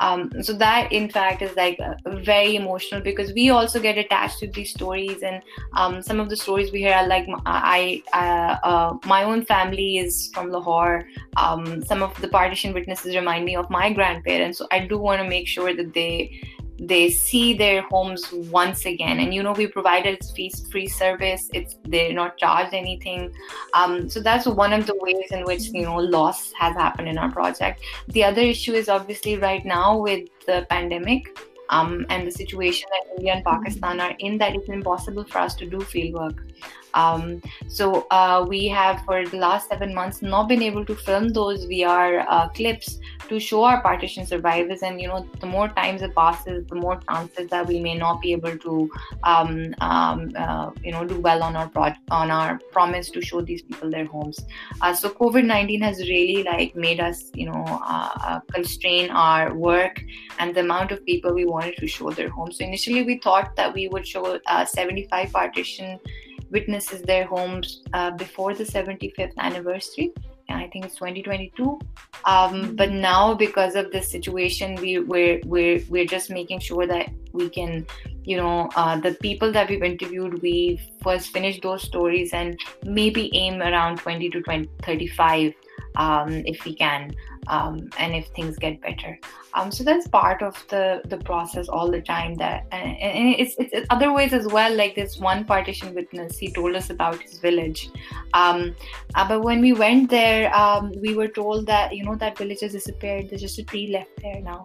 um, 0.00 0.30
so 0.42 0.52
that 0.54 0.90
in 0.90 1.08
fact 1.08 1.42
is 1.42 1.54
like 1.56 1.78
uh, 1.78 1.94
very 2.06 2.56
emotional 2.56 3.00
because 3.00 3.32
we 3.34 3.50
also 3.50 3.78
get 3.78 3.98
attached 3.98 4.38
to 4.40 4.46
these 4.48 4.70
stories 4.70 5.22
and 5.22 5.42
um, 5.74 6.02
some 6.02 6.18
of 6.18 6.28
the 6.28 6.36
stories 6.36 6.72
we 6.72 6.80
hear 6.80 6.94
are 6.94 7.06
like 7.06 7.26
i 7.46 8.02
uh, 8.14 8.66
uh, 8.66 8.98
my 9.04 9.22
own 9.22 9.44
family 9.44 9.98
is 9.98 10.30
from 10.34 10.50
lahore. 10.50 11.06
Um, 11.36 11.84
some 11.84 12.02
of 12.02 12.18
the 12.20 12.28
partition 12.28 12.72
witnesses 12.72 13.14
remind 13.14 13.44
me 13.44 13.56
of 13.56 13.70
my 13.70 13.92
grandparents. 13.92 14.58
So 14.58 14.66
i 14.70 14.80
do 14.86 14.98
want 14.98 15.22
to 15.22 15.28
make 15.28 15.46
sure 15.46 15.74
that 15.74 15.92
they 15.94 16.40
they 16.80 17.10
see 17.10 17.52
their 17.52 17.82
homes 17.82 18.32
once 18.32 18.86
again. 18.86 19.20
And 19.20 19.34
you 19.34 19.42
know 19.42 19.52
we 19.52 19.66
provided 19.66 20.24
fee-free 20.34 20.88
service. 20.88 21.48
It's 21.52 21.76
they're 21.84 22.14
not 22.14 22.38
charged 22.38 22.72
anything. 22.72 23.32
Um, 23.74 24.08
so 24.08 24.20
that's 24.20 24.46
one 24.46 24.72
of 24.72 24.86
the 24.86 24.96
ways 24.96 25.30
in 25.30 25.44
which 25.44 25.64
you 25.68 25.82
know 25.82 25.96
loss 25.96 26.52
has 26.52 26.74
happened 26.74 27.08
in 27.08 27.18
our 27.18 27.30
project. 27.30 27.82
The 28.08 28.24
other 28.24 28.40
issue 28.40 28.72
is 28.72 28.88
obviously 28.88 29.36
right 29.36 29.64
now 29.64 29.98
with 29.98 30.28
the 30.46 30.66
pandemic 30.70 31.38
um, 31.68 32.06
and 32.08 32.26
the 32.26 32.32
situation 32.32 32.88
that 32.90 33.16
India 33.16 33.34
and 33.34 33.44
Pakistan 33.44 34.00
are 34.00 34.14
in, 34.18 34.38
that 34.38 34.54
it's 34.54 34.68
impossible 34.68 35.24
for 35.24 35.38
us 35.38 35.54
to 35.56 35.66
do 35.66 35.80
field 35.80 36.14
work. 36.14 36.42
Um, 36.94 37.40
so 37.68 38.06
uh, 38.10 38.44
we 38.48 38.66
have 38.68 39.04
for 39.04 39.24
the 39.24 39.36
last 39.36 39.68
seven 39.68 39.94
months 39.94 40.22
not 40.22 40.48
been 40.48 40.62
able 40.62 40.84
to 40.84 40.94
film 40.94 41.28
those 41.28 41.66
VR 41.66 42.26
uh, 42.28 42.48
clips 42.48 42.98
to 43.30 43.40
show 43.40 43.62
our 43.64 43.80
partition 43.80 44.26
survivors. 44.26 44.82
And 44.82 45.00
you 45.00 45.08
know, 45.08 45.26
the 45.40 45.46
more 45.46 45.68
times 45.68 46.02
it 46.02 46.14
passes, 46.14 46.66
the 46.66 46.74
more 46.74 47.00
chances 47.08 47.48
that 47.50 47.66
we 47.66 47.80
may 47.80 47.94
not 47.96 48.20
be 48.20 48.32
able 48.32 48.58
to, 48.58 48.90
um, 49.22 49.74
um, 49.80 50.32
uh, 50.36 50.70
you 50.84 50.92
know, 50.92 51.04
do 51.04 51.18
well 51.20 51.42
on 51.42 51.56
our 51.56 51.68
project, 51.68 52.00
on 52.10 52.30
our 52.30 52.58
promise 52.72 53.10
to 53.10 53.22
show 53.22 53.40
these 53.40 53.62
people 53.62 53.90
their 53.90 54.04
homes. 54.04 54.40
Uh, 54.82 54.92
so 54.92 55.08
COVID 55.08 55.44
nineteen 55.44 55.80
has 55.80 56.00
really 56.00 56.42
like 56.42 56.76
made 56.76 57.00
us, 57.00 57.30
you 57.32 57.46
know, 57.46 57.64
uh, 57.96 58.10
uh, 58.28 58.40
constrain 58.52 59.10
our 59.10 59.54
work 59.54 60.02
and 60.38 60.54
the 60.54 60.60
amount 60.60 60.92
of 60.92 61.04
people 61.06 61.32
we 61.32 61.46
wanted 61.46 61.76
to 61.76 61.86
show 61.86 62.10
their 62.10 62.28
homes. 62.28 62.58
So 62.58 62.64
initially, 62.64 63.02
we 63.04 63.18
thought 63.18 63.56
that 63.56 63.72
we 63.72 63.88
would 63.88 64.06
show 64.06 64.38
75 64.66 65.32
partition 65.32 66.00
witnesses 66.50 67.02
their 67.02 67.24
homes 67.24 67.82
uh, 67.92 68.10
before 68.10 68.54
the 68.54 68.64
75th 68.64 69.36
anniversary. 69.38 70.12
I 70.52 70.68
think 70.68 70.84
it's 70.84 70.96
2022. 70.96 71.78
Um, 72.24 72.76
but 72.76 72.90
now, 72.90 73.34
because 73.34 73.74
of 73.74 73.90
this 73.90 74.10
situation, 74.10 74.76
we, 74.76 74.98
we're 74.98 75.40
we're 75.44 75.82
we're 75.88 76.06
just 76.06 76.30
making 76.30 76.60
sure 76.60 76.86
that 76.86 77.10
we 77.32 77.48
can, 77.48 77.86
you 78.24 78.36
know, 78.36 78.68
uh, 78.76 78.98
the 79.00 79.14
people 79.14 79.52
that 79.52 79.68
we've 79.68 79.82
interviewed, 79.82 80.42
we 80.42 80.80
first 81.02 81.32
finish 81.32 81.60
those 81.60 81.82
stories 81.82 82.32
and 82.32 82.58
maybe 82.84 83.30
aim 83.34 83.62
around 83.62 83.98
20 83.98 84.30
to 84.30 84.42
20, 84.42 84.68
35 84.82 85.54
um, 85.96 86.30
if 86.46 86.64
we 86.64 86.74
can 86.74 87.14
um, 87.48 87.90
and 87.98 88.14
if 88.14 88.28
things 88.28 88.56
get 88.56 88.80
better. 88.80 89.18
Um, 89.54 89.72
so 89.72 89.82
that's 89.82 90.06
part 90.06 90.42
of 90.42 90.54
the 90.68 91.02
the 91.06 91.18
process 91.18 91.68
all 91.68 91.90
the 91.90 92.00
time 92.00 92.34
that 92.36 92.66
and, 92.70 92.96
and 92.98 93.34
it's, 93.38 93.56
it's 93.58 93.86
other 93.90 94.12
ways 94.12 94.32
as 94.32 94.46
well 94.46 94.74
like 94.74 94.94
this 94.94 95.18
one 95.18 95.44
partition 95.44 95.94
witness 95.94 96.38
he 96.38 96.52
told 96.52 96.76
us 96.76 96.90
about 96.90 97.20
his 97.20 97.38
village. 97.38 97.90
Um, 98.32 98.74
uh, 99.14 99.26
but 99.26 99.42
when 99.42 99.60
we 99.60 99.72
went 99.72 100.10
there 100.10 100.54
um, 100.54 100.92
we 101.00 101.14
were 101.14 101.28
told 101.28 101.66
that 101.66 101.94
you 101.94 102.04
know 102.04 102.14
that 102.16 102.38
village 102.38 102.60
has 102.60 102.72
disappeared 102.72 103.30
there's 103.30 103.42
just 103.42 103.58
a 103.58 103.64
tree 103.64 103.88
left 103.88 104.10
there 104.22 104.40
now. 104.40 104.64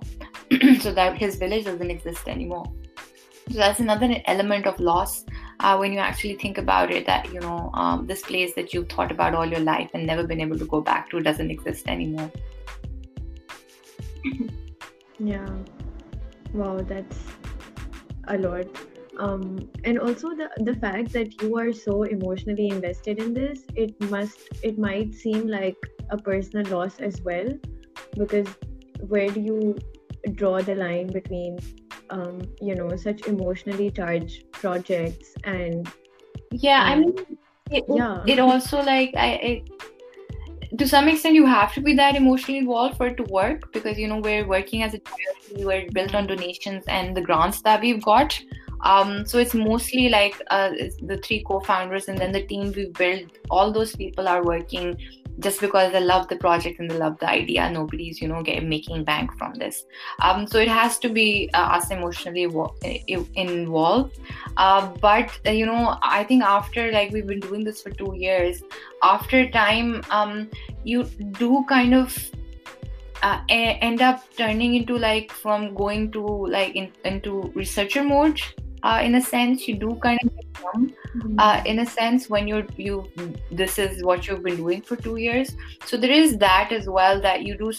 So 0.80 0.94
that 0.94 1.18
his 1.18 1.38
village 1.38 1.66
doesn't 1.66 1.90
exist 1.90 2.28
anymore. 2.28 2.72
So 3.52 3.58
that's 3.58 3.80
another 3.80 4.22
element 4.26 4.66
of 4.66 4.80
loss 4.80 5.26
uh, 5.66 5.76
when 5.76 5.92
you 5.92 6.00
actually 6.00 6.36
think 6.36 6.60
about 6.60 6.92
it 6.92 7.06
that 7.08 7.32
you 7.34 7.40
know 7.40 7.72
um, 7.74 8.06
this 8.06 8.22
place 8.22 8.54
that 8.56 8.74
you've 8.74 8.88
thought 8.88 9.12
about 9.12 9.34
all 9.34 9.54
your 9.54 9.62
life 9.68 9.90
and 9.94 10.06
never 10.06 10.26
been 10.32 10.40
able 10.40 10.60
to 10.60 10.66
go 10.74 10.80
back 10.80 11.10
to 11.10 11.22
doesn't 11.30 11.52
exist 11.60 11.88
anymore. 11.88 12.32
Yeah. 15.18 15.48
Wow 16.54 16.80
that's 16.80 17.20
a 18.28 18.38
lot. 18.38 18.66
Um, 19.18 19.70
and 19.86 19.98
also 19.98 20.32
the 20.40 20.50
the 20.70 20.76
fact 20.76 21.14
that 21.14 21.42
you 21.42 21.58
are 21.58 21.72
so 21.82 22.04
emotionally 22.16 22.68
invested 22.68 23.22
in 23.26 23.34
this 23.34 23.62
it 23.84 23.94
must 24.16 24.50
it 24.72 24.78
might 24.88 25.16
seem 25.22 25.48
like 25.48 25.88
a 26.10 26.18
personal 26.18 26.66
loss 26.74 27.00
as 27.00 27.22
well 27.30 27.54
because 28.18 28.50
where 29.14 29.30
do 29.30 29.40
you 29.40 29.78
draw 30.42 30.62
the 30.62 30.76
line 30.76 31.08
between 31.08 31.58
um, 32.10 32.42
you 32.62 32.76
know 32.76 32.90
such 32.96 33.26
emotionally 33.28 33.90
charged 33.90 34.44
projects 34.66 35.34
and 35.44 35.92
yeah 36.52 36.84
um, 36.84 36.92
i 36.92 36.96
mean 36.96 37.38
it, 37.72 37.84
yeah. 37.88 38.24
it 38.28 38.40
also 38.40 38.82
like 38.82 39.14
i 39.16 39.28
it, 39.52 39.70
to 40.78 40.88
some 40.88 41.08
extent 41.08 41.36
you 41.36 41.46
have 41.46 41.74
to 41.74 41.82
be 41.82 41.94
that 41.94 42.16
emotionally 42.16 42.58
involved 42.60 42.98
for 42.98 43.08
it 43.08 43.18
to 43.18 43.24
work 43.24 43.72
because 43.72 43.98
you 43.98 44.08
know 44.08 44.20
we're 44.20 44.48
working 44.48 44.84
as 44.84 44.94
a 44.94 45.00
charity 45.00 45.66
we're 45.66 45.90
built 45.92 46.16
on 46.16 46.28
donations 46.28 46.84
and 46.88 47.16
the 47.16 47.22
grants 47.22 47.62
that 47.62 47.82
we've 47.82 48.04
got. 48.04 48.40
Um, 48.82 49.26
so 49.26 49.40
it's 49.40 49.54
mostly 49.54 50.10
like 50.10 50.40
uh, 50.52 50.70
the 51.02 51.20
three 51.24 51.44
co-founders 51.44 52.08
and 52.08 52.18
then 52.20 52.32
the 52.32 52.44
team 52.46 52.72
we've 52.76 52.94
built 52.94 53.38
all 53.50 53.72
those 53.72 53.96
people 53.96 54.28
are 54.28 54.44
working 54.44 54.98
just 55.40 55.60
because 55.60 55.92
they 55.92 56.00
love 56.00 56.28
the 56.28 56.36
project 56.38 56.80
and 56.80 56.90
they 56.90 56.98
love 56.98 57.18
the 57.20 57.30
idea 57.30 57.70
nobody's 57.70 58.22
you 58.22 58.28
know 58.28 58.42
making 58.62 59.04
bank 59.04 59.32
from 59.38 59.54
this. 59.56 59.86
Um, 60.22 60.48
so 60.48 60.60
it 60.60 60.68
has 60.68 60.98
to 61.00 61.10
be 61.10 61.50
uh, 61.54 61.78
us 61.78 61.92
emotionally 61.92 62.44
involved. 63.36 64.20
Uh, 64.58 64.88
but 65.02 65.38
uh, 65.46 65.52
you 65.52 65.66
know 65.66 65.98
i 66.02 66.24
think 66.24 66.44
after 66.44 66.92
like 66.92 67.12
we've 67.12 67.28
been 67.28 67.40
doing 67.40 67.64
this 67.64 67.82
for 67.82 67.90
two 67.92 68.14
years 68.16 68.64
after 69.04 69.50
time 69.50 70.02
um, 70.10 70.50
you 70.84 71.04
do 71.40 71.66
kind 71.68 71.94
of 71.94 72.18
uh, 73.24 73.40
end 73.50 74.02
up 74.02 74.24
turning 74.38 74.76
into 74.76 74.98
like 74.98 75.32
from 75.32 75.74
going 75.74 76.12
to 76.12 76.22
like 76.48 76.76
in, 76.76 76.92
into 77.04 77.52
researcher 77.56 78.04
mode 78.04 78.40
uh, 78.86 79.02
in 79.04 79.16
a 79.16 79.22
sense 79.22 79.68
you 79.68 79.76
do 79.76 79.96
kind 80.02 80.20
of 80.24 80.32
mm-hmm. 80.76 81.40
uh, 81.40 81.62
in 81.66 81.80
a 81.80 81.86
sense 81.86 82.30
when 82.30 82.48
you're 82.48 82.68
you 82.78 82.94
this 83.52 83.80
is 83.80 84.04
what 84.04 84.28
you've 84.28 84.44
been 84.44 84.58
doing 84.58 84.82
for 84.82 84.96
two 84.96 85.16
years 85.18 85.56
so 85.86 85.98
there 85.98 86.12
is 86.12 86.38
that 86.38 86.72
as 86.72 86.88
well 86.88 87.20
that 87.20 87.44
you 87.44 87.58
do 87.58 87.72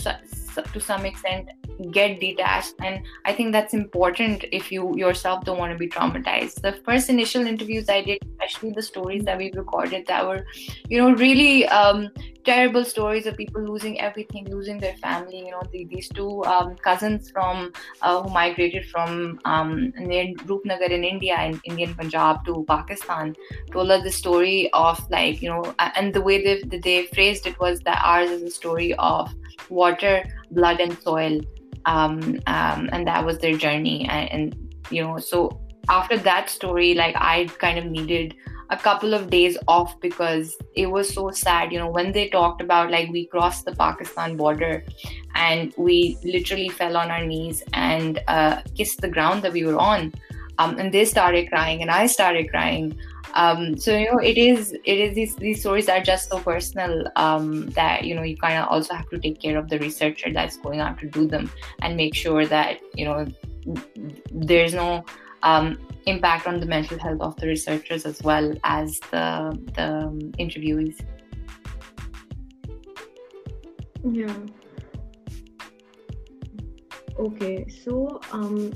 to 0.72 0.80
some 0.80 1.04
extent 1.04 1.50
get 1.90 2.20
detached. 2.20 2.74
And 2.80 3.00
i 3.24 3.32
think 3.32 3.52
that's 3.52 3.74
important 3.74 4.44
if 4.52 4.72
you 4.72 4.96
yourself 4.96 5.44
don't 5.44 5.58
want 5.58 5.72
to 5.72 5.78
be 5.78 5.88
traumatized. 5.88 6.60
The 6.62 6.72
first 6.84 7.08
initial 7.08 7.46
interviews 7.46 7.88
i 7.88 8.02
did 8.02 8.18
especially 8.46 8.72
the 8.72 8.82
stories 8.82 9.24
that 9.24 9.38
we 9.38 9.50
recorded 9.54 10.06
that 10.06 10.26
were 10.26 10.46
you 10.88 10.98
know 10.98 11.12
really 11.12 11.66
um, 11.68 12.08
terrible 12.44 12.84
stories 12.84 13.26
of 13.26 13.36
people 13.36 13.62
losing 13.62 14.00
everything 14.00 14.48
losing 14.50 14.78
their 14.78 14.96
family 14.96 15.38
you 15.38 15.50
know 15.50 15.62
the, 15.72 15.84
these 15.86 16.08
two 16.08 16.44
um, 16.44 16.76
cousins 16.76 17.30
from 17.30 17.72
uh, 18.02 18.22
who 18.22 18.30
migrated 18.30 18.84
from 18.86 19.40
um, 19.44 19.92
near 19.98 20.26
Roopnagar 20.50 20.90
in 20.90 21.04
india 21.04 21.36
in 21.42 21.60
indian 21.64 21.94
punjab 21.94 22.44
to 22.44 22.64
pakistan 22.68 23.34
told 23.72 23.90
us 23.90 24.02
the 24.02 24.12
story 24.12 24.70
of 24.72 25.02
like 25.10 25.42
you 25.42 25.48
know 25.48 25.74
and 25.96 26.14
the 26.14 26.20
way 26.20 26.42
they, 26.44 26.78
they 26.78 27.06
phrased 27.06 27.46
it 27.46 27.58
was 27.58 27.80
that 27.80 28.00
ours 28.04 28.30
is 28.30 28.42
a 28.42 28.50
story 28.50 28.94
of 28.94 29.34
water 29.68 30.22
blood 30.50 30.80
and 30.80 30.96
soil 31.02 31.40
um, 31.84 32.40
um, 32.46 32.88
and 32.92 33.06
that 33.06 33.24
was 33.24 33.38
their 33.38 33.56
journey. 33.56 34.08
And, 34.08 34.32
and 34.32 34.66
you 34.90 35.02
know 35.02 35.18
so 35.18 35.60
after 35.88 36.16
that 36.18 36.50
story 36.50 36.94
like 36.94 37.14
i 37.16 37.46
kind 37.58 37.78
of 37.78 37.84
needed 37.84 38.34
a 38.70 38.76
couple 38.76 39.14
of 39.14 39.30
days 39.30 39.56
off 39.68 39.98
because 40.00 40.56
it 40.74 40.90
was 40.90 41.14
so 41.14 41.30
sad. 41.30 41.70
You 41.70 41.78
know 41.78 41.88
when 41.88 42.10
they 42.10 42.28
talked 42.28 42.60
about 42.60 42.90
like 42.90 43.08
we 43.10 43.26
crossed 43.26 43.64
the 43.64 43.70
pakistan 43.72 44.36
border 44.36 44.84
and 45.36 45.72
we 45.76 46.18
literally 46.24 46.68
fell 46.68 46.96
on 46.96 47.12
our 47.12 47.24
knees 47.24 47.62
and 47.74 48.20
uh, 48.26 48.62
kissed 48.74 49.00
the 49.00 49.08
ground 49.08 49.42
that 49.42 49.52
we 49.52 49.64
were 49.64 49.78
on 49.78 50.12
um, 50.58 50.78
and 50.80 50.92
they 50.92 51.04
started 51.04 51.48
crying 51.48 51.80
and 51.80 51.92
i 51.92 52.06
started 52.06 52.50
crying 52.50 52.98
um, 53.34 53.76
so 53.76 53.96
you 53.96 54.10
know 54.10 54.18
it 54.18 54.38
is 54.38 54.72
it 54.72 54.98
is 54.98 55.14
these 55.14 55.36
these 55.36 55.60
stories 55.60 55.88
are 55.88 56.00
just 56.00 56.28
so 56.30 56.38
personal 56.40 57.10
um, 57.16 57.66
that 57.70 58.04
you 58.04 58.14
know 58.14 58.22
you 58.22 58.36
kind 58.36 58.58
of 58.58 58.68
also 58.68 58.94
have 58.94 59.08
to 59.10 59.18
take 59.18 59.40
care 59.40 59.58
of 59.58 59.68
the 59.68 59.78
researcher 59.78 60.32
that's 60.32 60.56
going 60.56 60.80
out 60.80 60.98
to 60.98 61.06
do 61.08 61.26
them 61.26 61.50
and 61.82 61.96
make 61.96 62.14
sure 62.14 62.46
that 62.46 62.80
you 62.94 63.04
know 63.04 63.26
there's 64.32 64.74
no 64.74 65.04
um, 65.42 65.78
impact 66.06 66.46
on 66.46 66.60
the 66.60 66.66
mental 66.66 66.98
health 66.98 67.20
of 67.20 67.36
the 67.36 67.46
researchers 67.46 68.06
as 68.06 68.22
well 68.22 68.54
as 68.64 68.98
the 69.10 69.58
the 69.74 70.32
interviewees. 70.38 70.98
Yeah. 74.04 74.34
Okay 77.18 77.66
so 77.68 78.20
um 78.30 78.72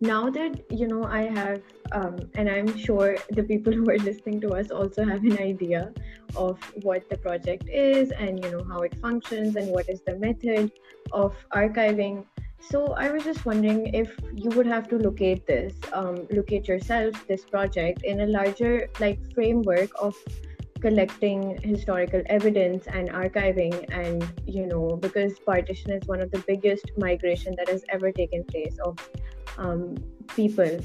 now 0.00 0.28
that 0.28 0.60
you 0.70 0.86
know 0.86 1.04
i 1.04 1.22
have 1.22 1.62
um, 1.92 2.18
and 2.34 2.50
i'm 2.50 2.76
sure 2.76 3.16
the 3.30 3.42
people 3.42 3.72
who 3.78 3.88
are 3.88 3.98
listening 3.98 4.40
to 4.40 4.52
us 4.52 4.70
also 4.70 5.04
have 5.04 5.22
an 5.24 5.38
idea 5.38 5.92
of 6.36 6.58
what 6.82 7.08
the 7.08 7.16
project 7.16 7.68
is 7.68 8.10
and 8.10 8.44
you 8.44 8.50
know 8.50 8.64
how 8.64 8.80
it 8.80 8.94
functions 9.00 9.56
and 9.56 9.68
what 9.68 9.88
is 9.88 10.02
the 10.02 10.16
method 10.16 10.70
of 11.12 11.34
archiving. 11.54 12.24
So 12.58 12.94
i 12.94 13.10
was 13.10 13.22
just 13.22 13.46
wondering 13.46 13.94
if 13.94 14.18
you 14.34 14.50
would 14.50 14.66
have 14.66 14.88
to 14.88 14.96
locate 14.98 15.46
this 15.46 15.74
um, 15.92 16.26
locate 16.30 16.66
yourself 16.66 17.26
this 17.28 17.44
project 17.44 18.02
in 18.02 18.22
a 18.22 18.26
larger 18.26 18.88
like 18.98 19.18
framework 19.34 19.90
of 20.00 20.16
collecting 20.80 21.58
historical 21.62 22.22
evidence 22.26 22.86
and 22.86 23.10
archiving 23.10 23.84
and 23.90 24.26
you 24.46 24.66
know 24.66 24.96
because 24.96 25.38
partition 25.38 25.90
is 25.92 26.06
one 26.06 26.20
of 26.20 26.30
the 26.32 26.38
biggest 26.40 26.90
migration 26.96 27.54
that 27.56 27.68
has 27.68 27.84
ever 27.88 28.10
taken 28.10 28.44
place 28.44 28.78
of 28.84 28.96
um, 29.58 29.96
people. 30.34 30.78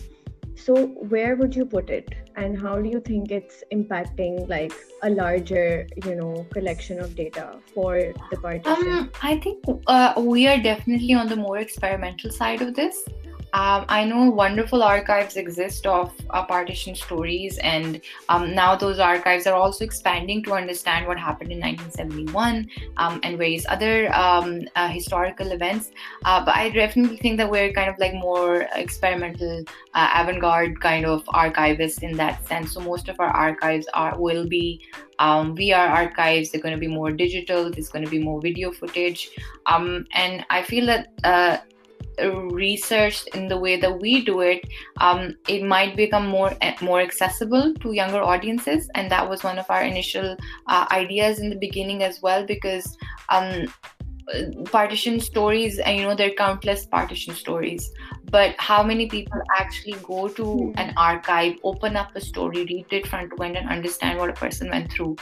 So 0.55 0.87
where 1.13 1.35
would 1.35 1.55
you 1.55 1.65
put 1.65 1.89
it? 1.89 2.13
And 2.35 2.59
how 2.59 2.79
do 2.79 2.89
you 2.89 2.99
think 2.99 3.31
it's 3.31 3.63
impacting 3.73 4.47
like 4.47 4.73
a 5.03 5.09
larger 5.09 5.87
you 6.05 6.15
know 6.15 6.45
collection 6.51 6.99
of 6.99 7.15
data 7.15 7.59
for 7.73 8.13
the 8.29 8.37
partition? 8.37 8.89
Um, 8.89 9.11
i 9.21 9.37
think 9.37 9.63
uh, 9.87 10.13
we 10.17 10.47
are 10.47 10.57
definitely 10.57 11.13
on 11.13 11.27
the 11.27 11.35
more 11.35 11.57
experimental 11.57 12.31
side 12.31 12.61
of 12.61 12.73
this 12.73 13.03
um, 13.53 13.86
I 13.89 14.05
know 14.05 14.29
wonderful 14.29 14.81
archives 14.81 15.36
exist 15.36 15.86
of 15.86 16.13
uh, 16.29 16.46
partition 16.46 16.96
stories, 16.96 17.58
and 17.58 18.00
um, 18.29 18.55
now 18.55 18.77
those 18.77 18.98
archives 18.98 19.46
are 19.46 19.55
also 19.55 19.84
expanding 19.84 20.41
to 20.43 20.53
understand 20.53 21.05
what 21.05 21.20
happened 21.20 21.51
in 21.51 21.60
1971 21.60 22.70
um, 22.96 23.20
and 23.24 23.38
various 23.38 23.65
other 23.67 24.13
um, 24.15 24.62
uh, 24.77 24.88
historical 24.88 25.51
events. 25.51 25.91
Uh, 26.24 26.46
but 26.46 26.55
I 26.55 26.70
definitely 26.70 27.17
think 27.17 27.38
that 27.38 27.50
we're 27.50 27.74
kind 27.74 27.89
of 27.89 28.00
like 28.00 28.13
more 28.13 28.67
experimental, 28.74 29.65
uh, 29.96 30.10
avant-garde 30.15 30.79
kind 30.79 31.05
of 31.05 31.25
archivists 31.25 32.03
in 32.03 32.15
that 32.15 32.48
sense. 32.48 32.72
So 32.72 32.79
most 32.79 33.10
of 33.10 33.20
our 33.20 33.31
archives 33.31 33.86
are 33.93 34.17
will 34.17 34.48
be 34.48 34.81
um, 35.20 35.58
VR 35.58 35.89
archives. 35.89 36.51
They're 36.51 36.62
going 36.62 36.75
to 36.75 36.79
be 36.79 36.88
more 36.88 37.12
digital. 37.12 37.70
There's 37.70 37.89
going 37.89 38.05
to 38.05 38.12
be 38.12 38.20
more 38.20 38.39
video 38.41 38.72
footage, 38.72 39.31
um, 39.65 40.05
and 40.13 40.46
I 40.50 40.63
feel 40.63 40.86
that 40.86 41.10
uh, 41.25 41.58
researched 42.51 43.27
in 43.36 43.48
the 43.48 43.58
way 43.58 43.80
that 43.80 44.00
we 44.00 44.24
do 44.24 44.41
it, 44.41 44.65
um, 45.00 45.36
it 45.48 45.63
might 45.63 45.96
become 45.96 46.27
more 46.27 46.53
more 46.82 47.01
accessible 47.01 47.74
to 47.75 47.91
younger 47.94 48.22
audiences, 48.22 48.89
and 48.96 49.10
that 49.12 49.27
was 49.30 49.44
one 49.44 49.60
of 49.60 49.65
our 49.70 49.84
initial 49.84 50.36
uh, 50.68 50.86
ideas 50.91 51.39
in 51.39 51.50
the 51.50 51.58
beginning 51.58 52.03
as 52.03 52.22
well, 52.22 52.46
because. 52.46 52.98
Um, 53.30 53.68
partition 54.65 55.20
stories 55.20 55.80
and 55.80 55.98
you 55.98 56.03
know 56.03 56.15
there 56.15 56.30
are 56.30 56.36
countless 56.36 56.86
partition 56.86 57.34
stories 57.34 57.91
but 58.30 58.56
how 58.60 58.82
many 58.82 59.08
people 59.08 59.41
actually 59.58 59.98
go 60.03 60.27
to 60.27 60.44
hmm. 60.44 60.72
an 60.75 60.94
archive 60.96 61.56
open 61.63 61.98
up 61.98 62.15
a 62.15 62.22
story 62.22 62.63
read 62.65 62.86
it 62.91 63.08
front 63.08 63.32
to 63.36 63.44
end 63.44 63.58
and 63.58 63.68
understand 63.70 64.18
what 64.18 64.30
a 64.30 64.34
person 64.34 64.70
went 64.70 64.91
through 64.91 65.15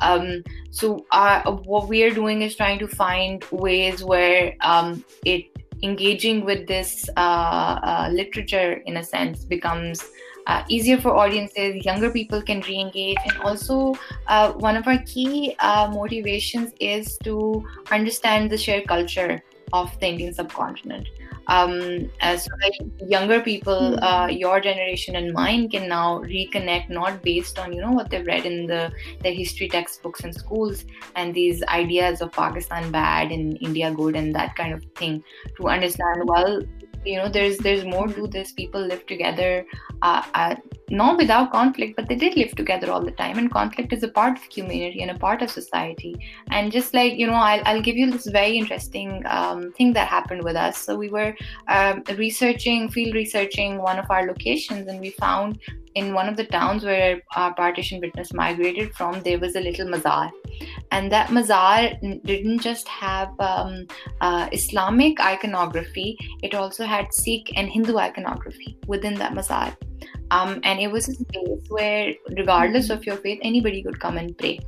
um, 0.00 0.42
so 0.70 1.04
uh, 1.12 1.50
what 1.52 1.88
we 1.88 2.02
are 2.02 2.10
doing 2.10 2.42
is 2.42 2.56
trying 2.56 2.78
to 2.78 2.88
find 2.88 3.44
ways 3.50 4.02
where 4.02 4.54
um, 4.60 5.04
it 5.24 5.46
engaging 5.82 6.44
with 6.44 6.66
this 6.66 7.08
uh, 7.16 7.78
uh, 7.82 8.08
literature 8.12 8.82
in 8.86 8.98
a 8.98 9.04
sense 9.04 9.44
becomes 9.44 10.04
uh, 10.46 10.64
easier 10.68 10.98
for 10.98 11.16
audiences 11.16 11.84
younger 11.84 12.10
people 12.10 12.42
can 12.42 12.60
re-engage 12.62 13.16
and 13.24 13.38
also 13.42 13.94
uh, 14.26 14.52
one 14.52 14.76
of 14.76 14.86
our 14.86 14.98
key 15.06 15.54
uh, 15.60 15.90
motivations 15.92 16.72
is 16.80 17.18
to 17.18 17.64
understand 17.90 18.50
the 18.50 18.58
shared 18.58 18.86
culture 18.88 19.42
of 19.72 19.98
the 20.00 20.06
indian 20.06 20.32
subcontinent 20.34 21.08
um, 21.50 22.10
as 22.20 22.48
like 22.62 22.74
younger 23.08 23.40
people, 23.40 23.96
hmm. 23.96 24.04
uh, 24.04 24.28
your 24.28 24.60
generation 24.60 25.16
and 25.16 25.32
mine 25.32 25.68
can 25.68 25.88
now 25.88 26.20
reconnect 26.20 26.88
not 26.88 27.22
based 27.22 27.58
on 27.58 27.72
you 27.72 27.80
know 27.80 27.90
what 27.90 28.08
they've 28.08 28.26
read 28.26 28.46
in 28.46 28.66
the 28.66 28.92
their 29.22 29.32
history 29.32 29.68
textbooks 29.68 30.20
in 30.20 30.32
schools 30.32 30.84
and 31.16 31.34
these 31.34 31.62
ideas 31.64 32.20
of 32.20 32.32
Pakistan 32.32 32.90
bad 32.92 33.32
and 33.32 33.58
India 33.60 33.92
good 33.92 34.14
and 34.14 34.34
that 34.34 34.54
kind 34.54 34.72
of 34.72 34.84
thing 34.94 35.22
to 35.56 35.68
understand 35.68 36.22
well 36.24 36.62
you 37.04 37.16
know 37.16 37.28
there's 37.28 37.58
there's 37.58 37.84
more 37.84 38.08
to 38.08 38.26
this. 38.26 38.52
People 38.52 38.80
live 38.80 39.06
together 39.06 39.64
uh, 40.02 40.22
uh, 40.34 40.54
not 40.90 41.16
without 41.16 41.52
conflict 41.52 41.96
but 41.96 42.08
they 42.08 42.14
did 42.14 42.36
live 42.36 42.54
together 42.54 42.90
all 42.90 43.02
the 43.02 43.12
time. 43.12 43.38
And 43.38 43.50
conflict 43.50 43.92
is 43.92 44.02
a 44.02 44.08
part 44.08 44.38
of 44.38 44.48
community 44.50 45.02
and 45.02 45.10
a 45.10 45.18
part 45.18 45.42
of 45.42 45.50
society. 45.50 46.14
And 46.50 46.70
just 46.70 46.94
like 46.94 47.14
you 47.14 47.26
know 47.26 47.34
i'll, 47.34 47.62
I'll 47.64 47.82
give 47.82 47.96
you 47.96 48.10
this 48.10 48.26
very 48.26 48.56
interesting 48.56 49.22
um, 49.26 49.72
thing 49.72 49.92
that 49.94 50.08
happened 50.08 50.42
with 50.44 50.56
us. 50.56 50.78
So 50.78 50.96
we 50.96 51.08
were 51.08 51.34
um, 51.68 52.02
researching 52.16 52.90
field 52.90 53.14
researching 53.14 53.78
one 53.78 53.98
of 53.98 54.10
our 54.10 54.26
locations 54.26 54.88
and 54.88 55.00
we 55.00 55.10
found 55.10 55.58
in 55.94 56.14
one 56.14 56.28
of 56.28 56.36
the 56.36 56.44
towns 56.44 56.84
where 56.84 57.20
our 57.34 57.52
partition 57.54 58.00
witness 58.00 58.32
migrated 58.32 58.94
from, 58.94 59.20
there 59.22 59.38
was 59.38 59.56
a 59.56 59.60
little 59.60 59.86
mazar. 59.86 60.30
And 60.92 61.10
that 61.10 61.28
mazar 61.28 62.00
didn't 62.24 62.60
just 62.60 62.86
have 62.88 63.28
um, 63.40 63.86
uh, 64.20 64.48
Islamic 64.52 65.20
iconography, 65.20 66.16
it 66.42 66.54
also 66.54 66.84
had 66.84 67.12
Sikh 67.12 67.52
and 67.56 67.68
Hindu 67.68 67.96
iconography 67.98 68.78
within 68.86 69.14
that 69.14 69.32
mazar. 69.32 69.76
Um, 70.30 70.60
and 70.62 70.78
it 70.78 70.90
was 70.90 71.08
a 71.08 71.14
space 71.14 71.68
where, 71.68 72.14
regardless 72.36 72.88
of 72.90 73.04
your 73.04 73.16
faith, 73.16 73.40
anybody 73.42 73.82
could 73.82 73.98
come 73.98 74.16
and 74.16 74.36
pray. 74.38 74.60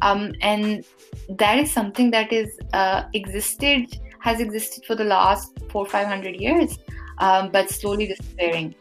Um, 0.00 0.32
and 0.40 0.84
that 1.28 1.58
is 1.58 1.70
something 1.70 2.10
that 2.12 2.32
is 2.32 2.58
uh, 2.72 3.04
existed, 3.12 4.00
has 4.20 4.40
existed 4.40 4.84
for 4.86 4.94
the 4.94 5.04
last 5.04 5.52
four, 5.70 5.84
five 5.84 6.06
hundred 6.06 6.36
years, 6.36 6.78
um, 7.18 7.50
but 7.50 7.68
slowly 7.68 8.06
disappearing 8.06 8.74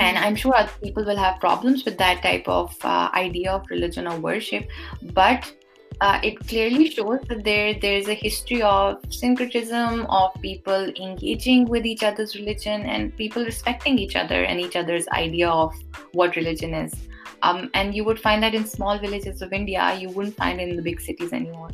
and 0.00 0.18
i'm 0.18 0.34
sure 0.34 0.54
other 0.56 0.72
people 0.82 1.04
will 1.04 1.16
have 1.16 1.38
problems 1.40 1.84
with 1.84 1.96
that 1.98 2.22
type 2.22 2.46
of 2.48 2.76
uh, 2.84 3.08
idea 3.14 3.52
of 3.52 3.64
religion 3.70 4.06
or 4.06 4.18
worship 4.18 4.68
but 5.12 5.52
uh, 6.00 6.18
it 6.22 6.38
clearly 6.48 6.90
shows 6.90 7.20
that 7.28 7.44
there 7.44 7.74
there's 7.80 8.08
a 8.08 8.14
history 8.14 8.62
of 8.62 9.00
syncretism 9.10 10.06
of 10.06 10.32
people 10.42 10.90
engaging 11.00 11.66
with 11.66 11.86
each 11.86 12.02
other's 12.02 12.34
religion 12.34 12.82
and 12.82 13.16
people 13.16 13.44
respecting 13.44 13.98
each 13.98 14.16
other 14.16 14.44
and 14.44 14.60
each 14.60 14.76
other's 14.76 15.06
idea 15.08 15.48
of 15.48 15.72
what 16.12 16.34
religion 16.36 16.74
is. 16.74 16.92
Um, 17.42 17.70
and 17.74 17.94
you 17.94 18.04
would 18.04 18.18
find 18.18 18.42
that 18.42 18.54
in 18.54 18.66
small 18.66 18.98
villages 18.98 19.42
of 19.42 19.52
india 19.52 19.94
you 20.00 20.08
wouldn't 20.08 20.36
find 20.36 20.60
in 20.60 20.76
the 20.76 20.82
big 20.82 21.00
cities 21.00 21.32
anymore. 21.32 21.70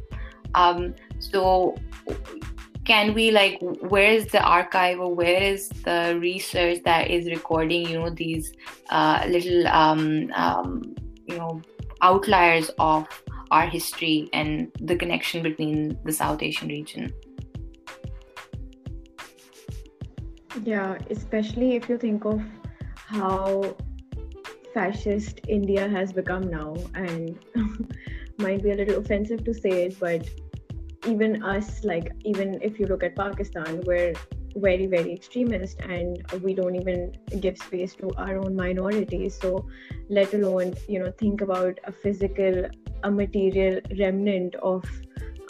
Um, 0.55 0.95
so 1.19 1.77
can 2.85 3.13
we 3.15 3.31
like 3.31 3.59
where 3.61 4.11
is 4.11 4.27
the 4.27 4.41
archive 4.41 4.99
or 4.99 5.15
where 5.15 5.43
is 5.43 5.69
the 5.85 6.19
research 6.21 6.83
that 6.85 7.11
is 7.11 7.27
recording 7.27 7.87
you 7.87 7.99
know 7.99 8.11
these 8.11 8.53
uh, 8.91 9.25
little 9.29 9.67
um, 9.69 10.31
um, 10.35 10.95
you 11.27 11.37
know 11.37 11.61
outliers 12.03 12.71
of 12.79 13.07
our 13.51 13.67
history 13.67 14.31
and 14.33 14.71
the 14.81 14.97
connection 14.97 15.43
between 15.43 15.99
the 16.05 16.13
south 16.13 16.43
asian 16.43 16.69
region? 16.69 17.13
Yeah 20.65 20.99
especially 21.11 21.77
if 21.77 21.89
you 21.89 21.99
think 21.99 22.25
of 22.25 22.43
how 22.95 23.77
fascist 24.73 25.41
india 25.49 25.89
has 25.89 26.13
become 26.13 26.49
now 26.49 26.75
and 26.95 27.39
might 28.39 28.63
be 28.63 28.71
a 28.71 28.75
little 28.75 28.99
offensive 28.99 29.45
to 29.45 29.53
say 29.53 29.87
it 29.87 30.01
but 30.01 30.29
even 31.07 31.43
us 31.43 31.83
like 31.85 32.13
even 32.25 32.61
if 32.63 32.79
you 32.79 32.87
look 32.87 33.03
at 33.03 33.17
pakistan 33.17 33.81
we're 33.87 34.13
very 34.57 34.87
very 34.87 35.13
extremist 35.13 35.81
and 35.81 36.25
we 36.43 36.55
don't 36.55 36.75
even 36.75 37.13
give 37.41 37.57
space 37.59 37.95
to 37.95 38.11
our 38.17 38.39
own 38.39 38.57
minorities. 38.57 39.39
So 39.39 39.67
let 40.09 40.35
alone 40.35 40.75
you 40.89 40.99
know 40.99 41.13
think 41.13 41.41
about 41.41 41.79
a 41.85 41.93
physical 41.93 42.67
a 43.03 43.11
material 43.11 43.81
remnant 43.99 44.55
of 44.57 44.85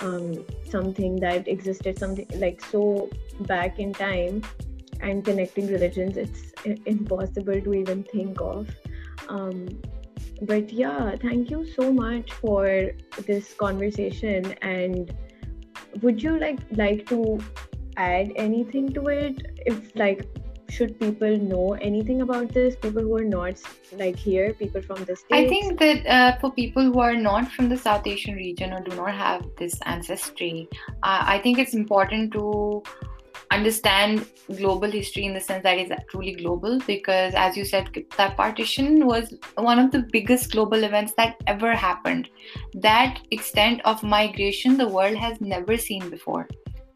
um, 0.00 0.44
something 0.68 1.16
that 1.16 1.48
existed 1.48 1.98
something 1.98 2.26
like 2.36 2.64
so 2.64 3.10
back 3.40 3.78
in 3.78 3.92
time 3.92 4.42
and 5.00 5.24
connecting 5.24 5.66
religions 5.66 6.16
it's 6.16 6.52
impossible 6.86 7.60
to 7.60 7.74
even 7.74 8.04
think 8.04 8.40
of. 8.40 8.68
Um, 9.28 9.80
but 10.42 10.72
yeah 10.72 11.16
thank 11.16 11.50
you 11.50 11.66
so 11.66 11.92
much 11.92 12.32
for 12.32 12.92
this 13.26 13.54
conversation 13.54 14.52
and 14.62 15.14
would 16.03 16.22
you 16.22 16.38
like 16.38 16.61
like 16.72 17.07
to 17.09 17.38
add 17.96 18.33
anything 18.37 18.92
to 18.94 19.09
it? 19.09 19.42
If 19.66 19.94
like 19.94 20.26
should 20.68 20.98
people 21.00 21.37
know 21.37 21.72
anything 21.74 22.20
about 22.22 22.53
this? 22.55 22.76
People 22.76 23.03
who 23.03 23.16
are 23.16 23.24
not 23.24 23.61
like 23.92 24.16
here 24.16 24.53
people 24.55 24.81
from 24.83 25.05
the 25.05 25.16
states? 25.16 25.33
i 25.33 25.48
think 25.48 25.79
that 25.79 26.07
uh, 26.07 26.38
for 26.40 26.53
people 26.53 26.83
who 26.83 27.00
are 27.00 27.16
not 27.16 27.50
from 27.50 27.68
the 27.68 27.76
south 27.76 28.07
asian 28.07 28.35
region 28.35 28.72
or 28.72 28.81
do 28.81 28.94
not 28.96 29.12
have 29.12 29.44
this 29.59 29.74
ancestry 29.87 30.68
uh, 31.03 31.22
i 31.35 31.38
think 31.38 31.59
it's 31.59 31.74
important 31.74 32.33
to 32.33 32.83
understand 33.50 34.26
global 34.56 34.90
history 34.90 35.24
in 35.24 35.34
the 35.34 35.40
sense 35.40 35.62
that 35.62 35.78
it's 35.78 35.92
truly 36.10 36.34
global 36.34 36.78
because 36.86 37.34
as 37.34 37.56
you 37.56 37.64
said 37.64 37.88
that 38.16 38.36
partition 38.36 39.06
was 39.06 39.34
one 39.56 39.78
of 39.78 39.90
the 39.90 40.06
biggest 40.12 40.52
global 40.52 40.84
events 40.84 41.12
that 41.16 41.36
ever 41.46 41.74
happened. 41.74 42.28
That 42.74 43.20
extent 43.30 43.80
of 43.84 44.02
migration 44.02 44.76
the 44.76 44.88
world 44.88 45.16
has 45.16 45.40
never 45.40 45.76
seen 45.76 46.08
before. 46.10 46.48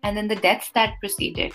And 0.02 0.16
then 0.16 0.28
the 0.28 0.36
deaths 0.36 0.70
that 0.74 0.94
preceded. 1.00 1.52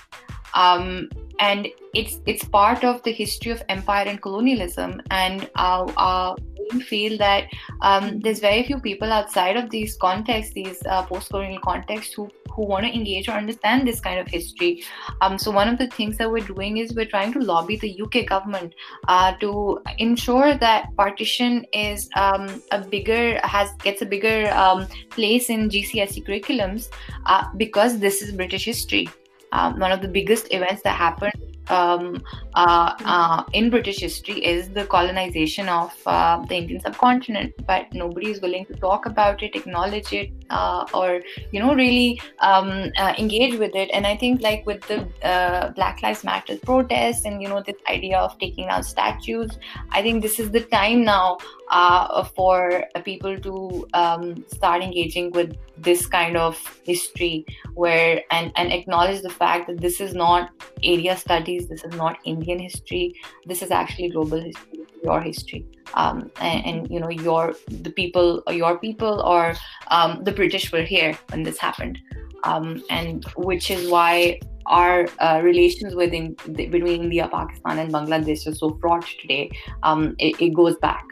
Um, 0.55 1.09
and 1.39 1.67
it's 1.93 2.19
it's 2.25 2.43
part 2.43 2.83
of 2.83 3.01
the 3.03 3.11
history 3.11 3.51
of 3.51 3.61
empire 3.69 4.07
and 4.07 4.21
colonialism. 4.21 5.01
And 5.11 5.49
uh, 5.55 5.83
uh, 5.95 6.35
feel 6.79 7.17
that 7.17 7.47
um, 7.81 8.19
there's 8.19 8.39
very 8.39 8.63
few 8.63 8.79
people 8.79 9.11
outside 9.11 9.57
of 9.57 9.69
these 9.69 9.97
contexts 9.97 10.53
these 10.53 10.81
uh, 10.85 11.03
post-colonial 11.03 11.59
contexts 11.61 12.13
who 12.13 12.29
who 12.59 12.65
want 12.65 12.85
to 12.85 12.93
engage 12.93 13.29
or 13.29 13.31
understand 13.31 13.87
this 13.87 14.01
kind 14.01 14.19
of 14.19 14.27
history. 14.27 14.83
Um, 15.21 15.37
so 15.37 15.49
one 15.49 15.69
of 15.69 15.77
the 15.77 15.87
things 15.87 16.17
that 16.17 16.29
we're 16.29 16.45
doing 16.45 16.77
is 16.77 16.93
we're 16.93 17.11
trying 17.15 17.31
to 17.33 17.39
lobby 17.39 17.77
the 17.77 17.91
UK 18.01 18.25
government 18.27 18.75
uh, 19.07 19.31
to 19.43 19.81
ensure 19.97 20.55
that 20.55 20.93
partition 20.97 21.65
is 21.73 22.09
um, 22.17 22.61
a 22.71 22.79
bigger 22.79 23.39
has 23.43 23.71
gets 23.87 24.01
a 24.01 24.05
bigger 24.05 24.51
um, 24.51 24.87
place 25.09 25.49
in 25.49 25.69
GCSE 25.69 26.25
curriculums 26.27 26.89
uh, 27.27 27.45
because 27.55 27.97
this 27.99 28.21
is 28.21 28.33
British 28.33 28.65
history. 28.65 29.07
Um, 29.53 29.79
one 29.79 29.93
of 29.93 30.01
the 30.01 30.07
biggest 30.07 30.53
events 30.53 30.83
that 30.83 30.95
happened 30.95 31.49
um, 31.69 32.21
uh, 32.55 32.93
uh, 33.05 33.43
in 33.53 33.69
British 33.69 33.99
history 33.99 34.43
is 34.43 34.69
the 34.69 34.85
colonization 34.85 35.69
of 35.69 35.95
uh, 36.05 36.43
the 36.45 36.55
Indian 36.55 36.81
subcontinent, 36.81 37.53
but 37.65 37.91
nobody 37.93 38.31
is 38.31 38.41
willing 38.41 38.65
to 38.65 38.73
talk 38.73 39.05
about 39.05 39.41
it, 39.43 39.55
acknowledge 39.55 40.13
it, 40.13 40.31
uh, 40.49 40.85
or 40.93 41.21
you 41.51 41.59
know 41.59 41.73
really 41.73 42.21
um, 42.39 42.91
uh, 42.97 43.13
engage 43.17 43.57
with 43.59 43.75
it. 43.75 43.89
And 43.93 44.05
I 44.05 44.15
think 44.15 44.41
like 44.41 44.65
with 44.65 44.81
the 44.87 45.07
uh, 45.23 45.69
Black 45.71 46.01
Lives 46.01 46.23
Matter 46.23 46.57
protests 46.57 47.25
and 47.25 47.41
you 47.41 47.47
know 47.47 47.61
this 47.65 47.75
idea 47.87 48.17
of 48.17 48.37
taking 48.39 48.67
down 48.67 48.83
statues, 48.83 49.57
I 49.91 50.01
think 50.01 50.21
this 50.21 50.39
is 50.39 50.51
the 50.51 50.61
time 50.61 51.03
now 51.03 51.37
uh, 51.69 52.23
for 52.23 52.85
people 53.03 53.37
to 53.39 53.87
um, 53.93 54.45
start 54.51 54.81
engaging 54.81 55.31
with 55.31 55.55
this 55.77 56.05
kind 56.05 56.35
of 56.35 56.57
history 56.83 57.45
where 57.73 58.23
and, 58.31 58.51
and 58.55 58.71
acknowledge 58.73 59.21
the 59.21 59.29
fact 59.29 59.67
that 59.67 59.79
this 59.79 60.01
is 60.01 60.13
not 60.13 60.51
area 60.83 61.15
studies 61.15 61.67
this 61.67 61.83
is 61.83 61.95
not 61.95 62.17
indian 62.25 62.59
history 62.59 63.15
this 63.45 63.61
is 63.61 63.71
actually 63.71 64.09
global 64.09 64.41
history 64.41 64.79
your 65.03 65.21
history 65.21 65.65
um, 65.93 66.31
and, 66.41 66.65
and, 66.65 66.91
you 66.91 66.99
know 66.99 67.09
your 67.09 67.55
the 67.67 67.89
people 67.89 68.43
your 68.49 68.77
people 68.77 69.21
or 69.21 69.55
um, 69.87 70.23
the 70.23 70.31
british 70.31 70.71
were 70.71 70.83
here 70.83 71.17
when 71.29 71.43
this 71.43 71.57
happened 71.57 71.99
um, 72.43 72.83
and 72.89 73.25
which 73.35 73.69
is 73.71 73.89
why 73.89 74.39
our 74.69 75.07
uh, 75.19 75.41
relations 75.43 75.95
within 75.95 76.35
between 76.53 77.03
India, 77.03 77.27
Pakistan, 77.31 77.79
and 77.79 77.91
Bangladesh 77.91 78.47
are 78.47 78.53
so 78.53 78.77
fraught 78.79 79.05
today. 79.19 79.49
Um, 79.83 80.15
it, 80.19 80.39
it, 80.39 80.53
goes 80.53 80.75
back. 80.77 81.03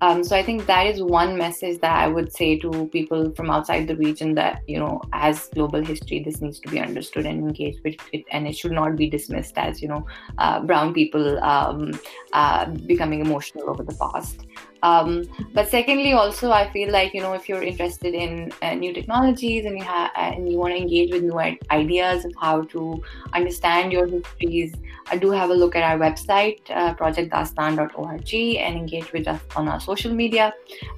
Um, 0.00 0.24
so 0.24 0.36
I 0.36 0.42
think 0.42 0.66
that 0.66 0.86
is 0.86 1.02
one 1.02 1.38
message 1.38 1.80
that 1.80 1.96
I 1.96 2.08
would 2.08 2.32
say 2.32 2.58
to 2.58 2.88
people 2.92 3.32
from 3.34 3.50
outside 3.50 3.86
the 3.86 3.96
region 3.96 4.34
that 4.34 4.62
you 4.66 4.78
know, 4.78 5.00
as 5.12 5.48
global 5.48 5.84
history, 5.84 6.22
this 6.22 6.40
needs 6.40 6.58
to 6.60 6.68
be 6.68 6.80
understood 6.80 7.26
and 7.26 7.38
engaged 7.38 7.80
with 7.84 7.96
it, 8.12 8.24
and 8.30 8.46
it 8.46 8.56
should 8.56 8.72
not 8.72 8.96
be 8.96 9.08
dismissed 9.08 9.56
as 9.56 9.80
you 9.80 9.88
know, 9.88 10.06
uh, 10.38 10.60
brown 10.60 10.92
people 10.92 11.42
um, 11.42 11.98
uh, 12.32 12.66
becoming 12.66 13.20
emotional 13.20 13.70
over 13.70 13.82
the 13.82 13.94
past. 13.94 14.46
Um, 14.84 15.24
but 15.54 15.70
secondly, 15.70 16.12
also 16.12 16.52
I 16.52 16.70
feel 16.70 16.92
like 16.92 17.14
you 17.14 17.22
know 17.22 17.32
if 17.32 17.48
you're 17.48 17.62
interested 17.62 18.14
in 18.14 18.52
uh, 18.60 18.74
new 18.74 18.92
technologies 18.92 19.64
and 19.64 19.78
you 19.78 19.84
have 19.84 20.10
and 20.14 20.50
you 20.50 20.58
want 20.58 20.74
to 20.74 20.80
engage 20.80 21.10
with 21.10 21.22
new 21.22 21.38
ideas 21.70 22.26
of 22.26 22.32
how 22.38 22.62
to 22.74 23.02
understand 23.32 23.92
your 23.92 24.06
histories, 24.06 24.74
I 25.06 25.16
do 25.16 25.30
have 25.30 25.48
a 25.48 25.54
look 25.54 25.74
at 25.74 25.82
our 25.82 25.98
website 25.98 26.60
uh, 26.70 26.94
projectdastan.org 26.94 28.34
and 28.34 28.76
engage 28.76 29.10
with 29.14 29.26
us 29.26 29.40
on 29.56 29.68
our 29.68 29.80
social 29.80 30.14
media 30.14 30.52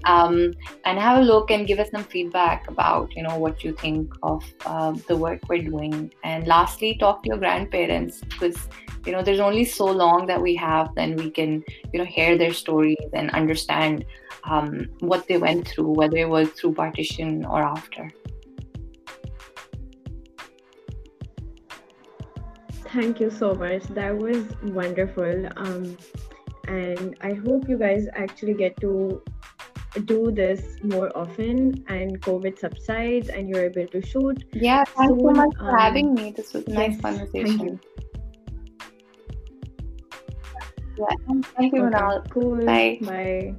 um, 0.04 0.52
and 0.84 0.98
have 0.98 1.18
a 1.18 1.22
look 1.22 1.52
and 1.52 1.64
give 1.66 1.78
us 1.78 1.88
some 1.92 2.02
feedback 2.02 2.68
about 2.68 3.14
you 3.14 3.22
know 3.22 3.38
what 3.38 3.62
you 3.62 3.72
think 3.72 4.12
of 4.24 4.42
uh, 4.64 4.92
the 5.06 5.16
work 5.16 5.40
we're 5.48 5.62
doing. 5.62 6.12
And 6.24 6.48
lastly, 6.48 6.96
talk 6.98 7.22
to 7.22 7.28
your 7.28 7.38
grandparents 7.38 8.20
because 8.20 8.68
you 9.06 9.12
know 9.12 9.22
there's 9.22 9.40
only 9.40 9.64
so 9.64 9.84
long 9.86 10.26
that 10.26 10.40
we 10.40 10.54
have 10.56 10.94
then 10.94 11.16
we 11.16 11.30
can 11.30 11.64
you 11.92 11.98
know 11.98 12.04
hear 12.04 12.36
their 12.36 12.52
stories 12.52 12.96
and 13.12 13.30
understand 13.30 14.04
um, 14.44 14.88
what 15.00 15.26
they 15.28 15.38
went 15.38 15.66
through 15.68 15.90
whether 15.90 16.16
it 16.16 16.28
was 16.28 16.48
through 16.50 16.74
partition 16.74 17.44
or 17.46 17.62
after. 17.62 18.10
Thank 22.92 23.20
you 23.20 23.30
so 23.30 23.52
much. 23.52 23.82
That 23.88 24.16
was 24.16 24.44
wonderful. 24.62 25.48
Um, 25.56 25.96
and 26.68 27.16
i 27.20 27.32
hope 27.32 27.68
you 27.68 27.78
guys 27.78 28.06
actually 28.14 28.54
get 28.54 28.76
to 28.80 29.22
do 30.04 30.30
this 30.30 30.76
more 30.82 31.16
often 31.16 31.84
and 31.88 32.20
covid 32.20 32.58
subsides 32.58 33.28
and 33.28 33.48
you're 33.48 33.64
able 33.64 33.86
to 33.86 34.02
shoot 34.04 34.44
yeah 34.52 34.84
thanks 34.84 35.14
soon. 35.14 35.20
so 35.20 35.30
much 35.30 35.56
for 35.56 35.70
um, 35.70 35.78
having 35.78 36.14
me. 36.14 36.32
This 36.32 36.52
was 36.52 36.66
a 36.66 36.70
nice 36.70 36.92
yes, 36.92 37.00
conversation 37.00 37.80
Yeah. 40.98 41.06
Thank 41.56 41.74
you, 41.74 41.86
okay, 41.86 42.24
Cool. 42.30 42.64
Bye. 42.64 42.98
Bye. 43.02 43.54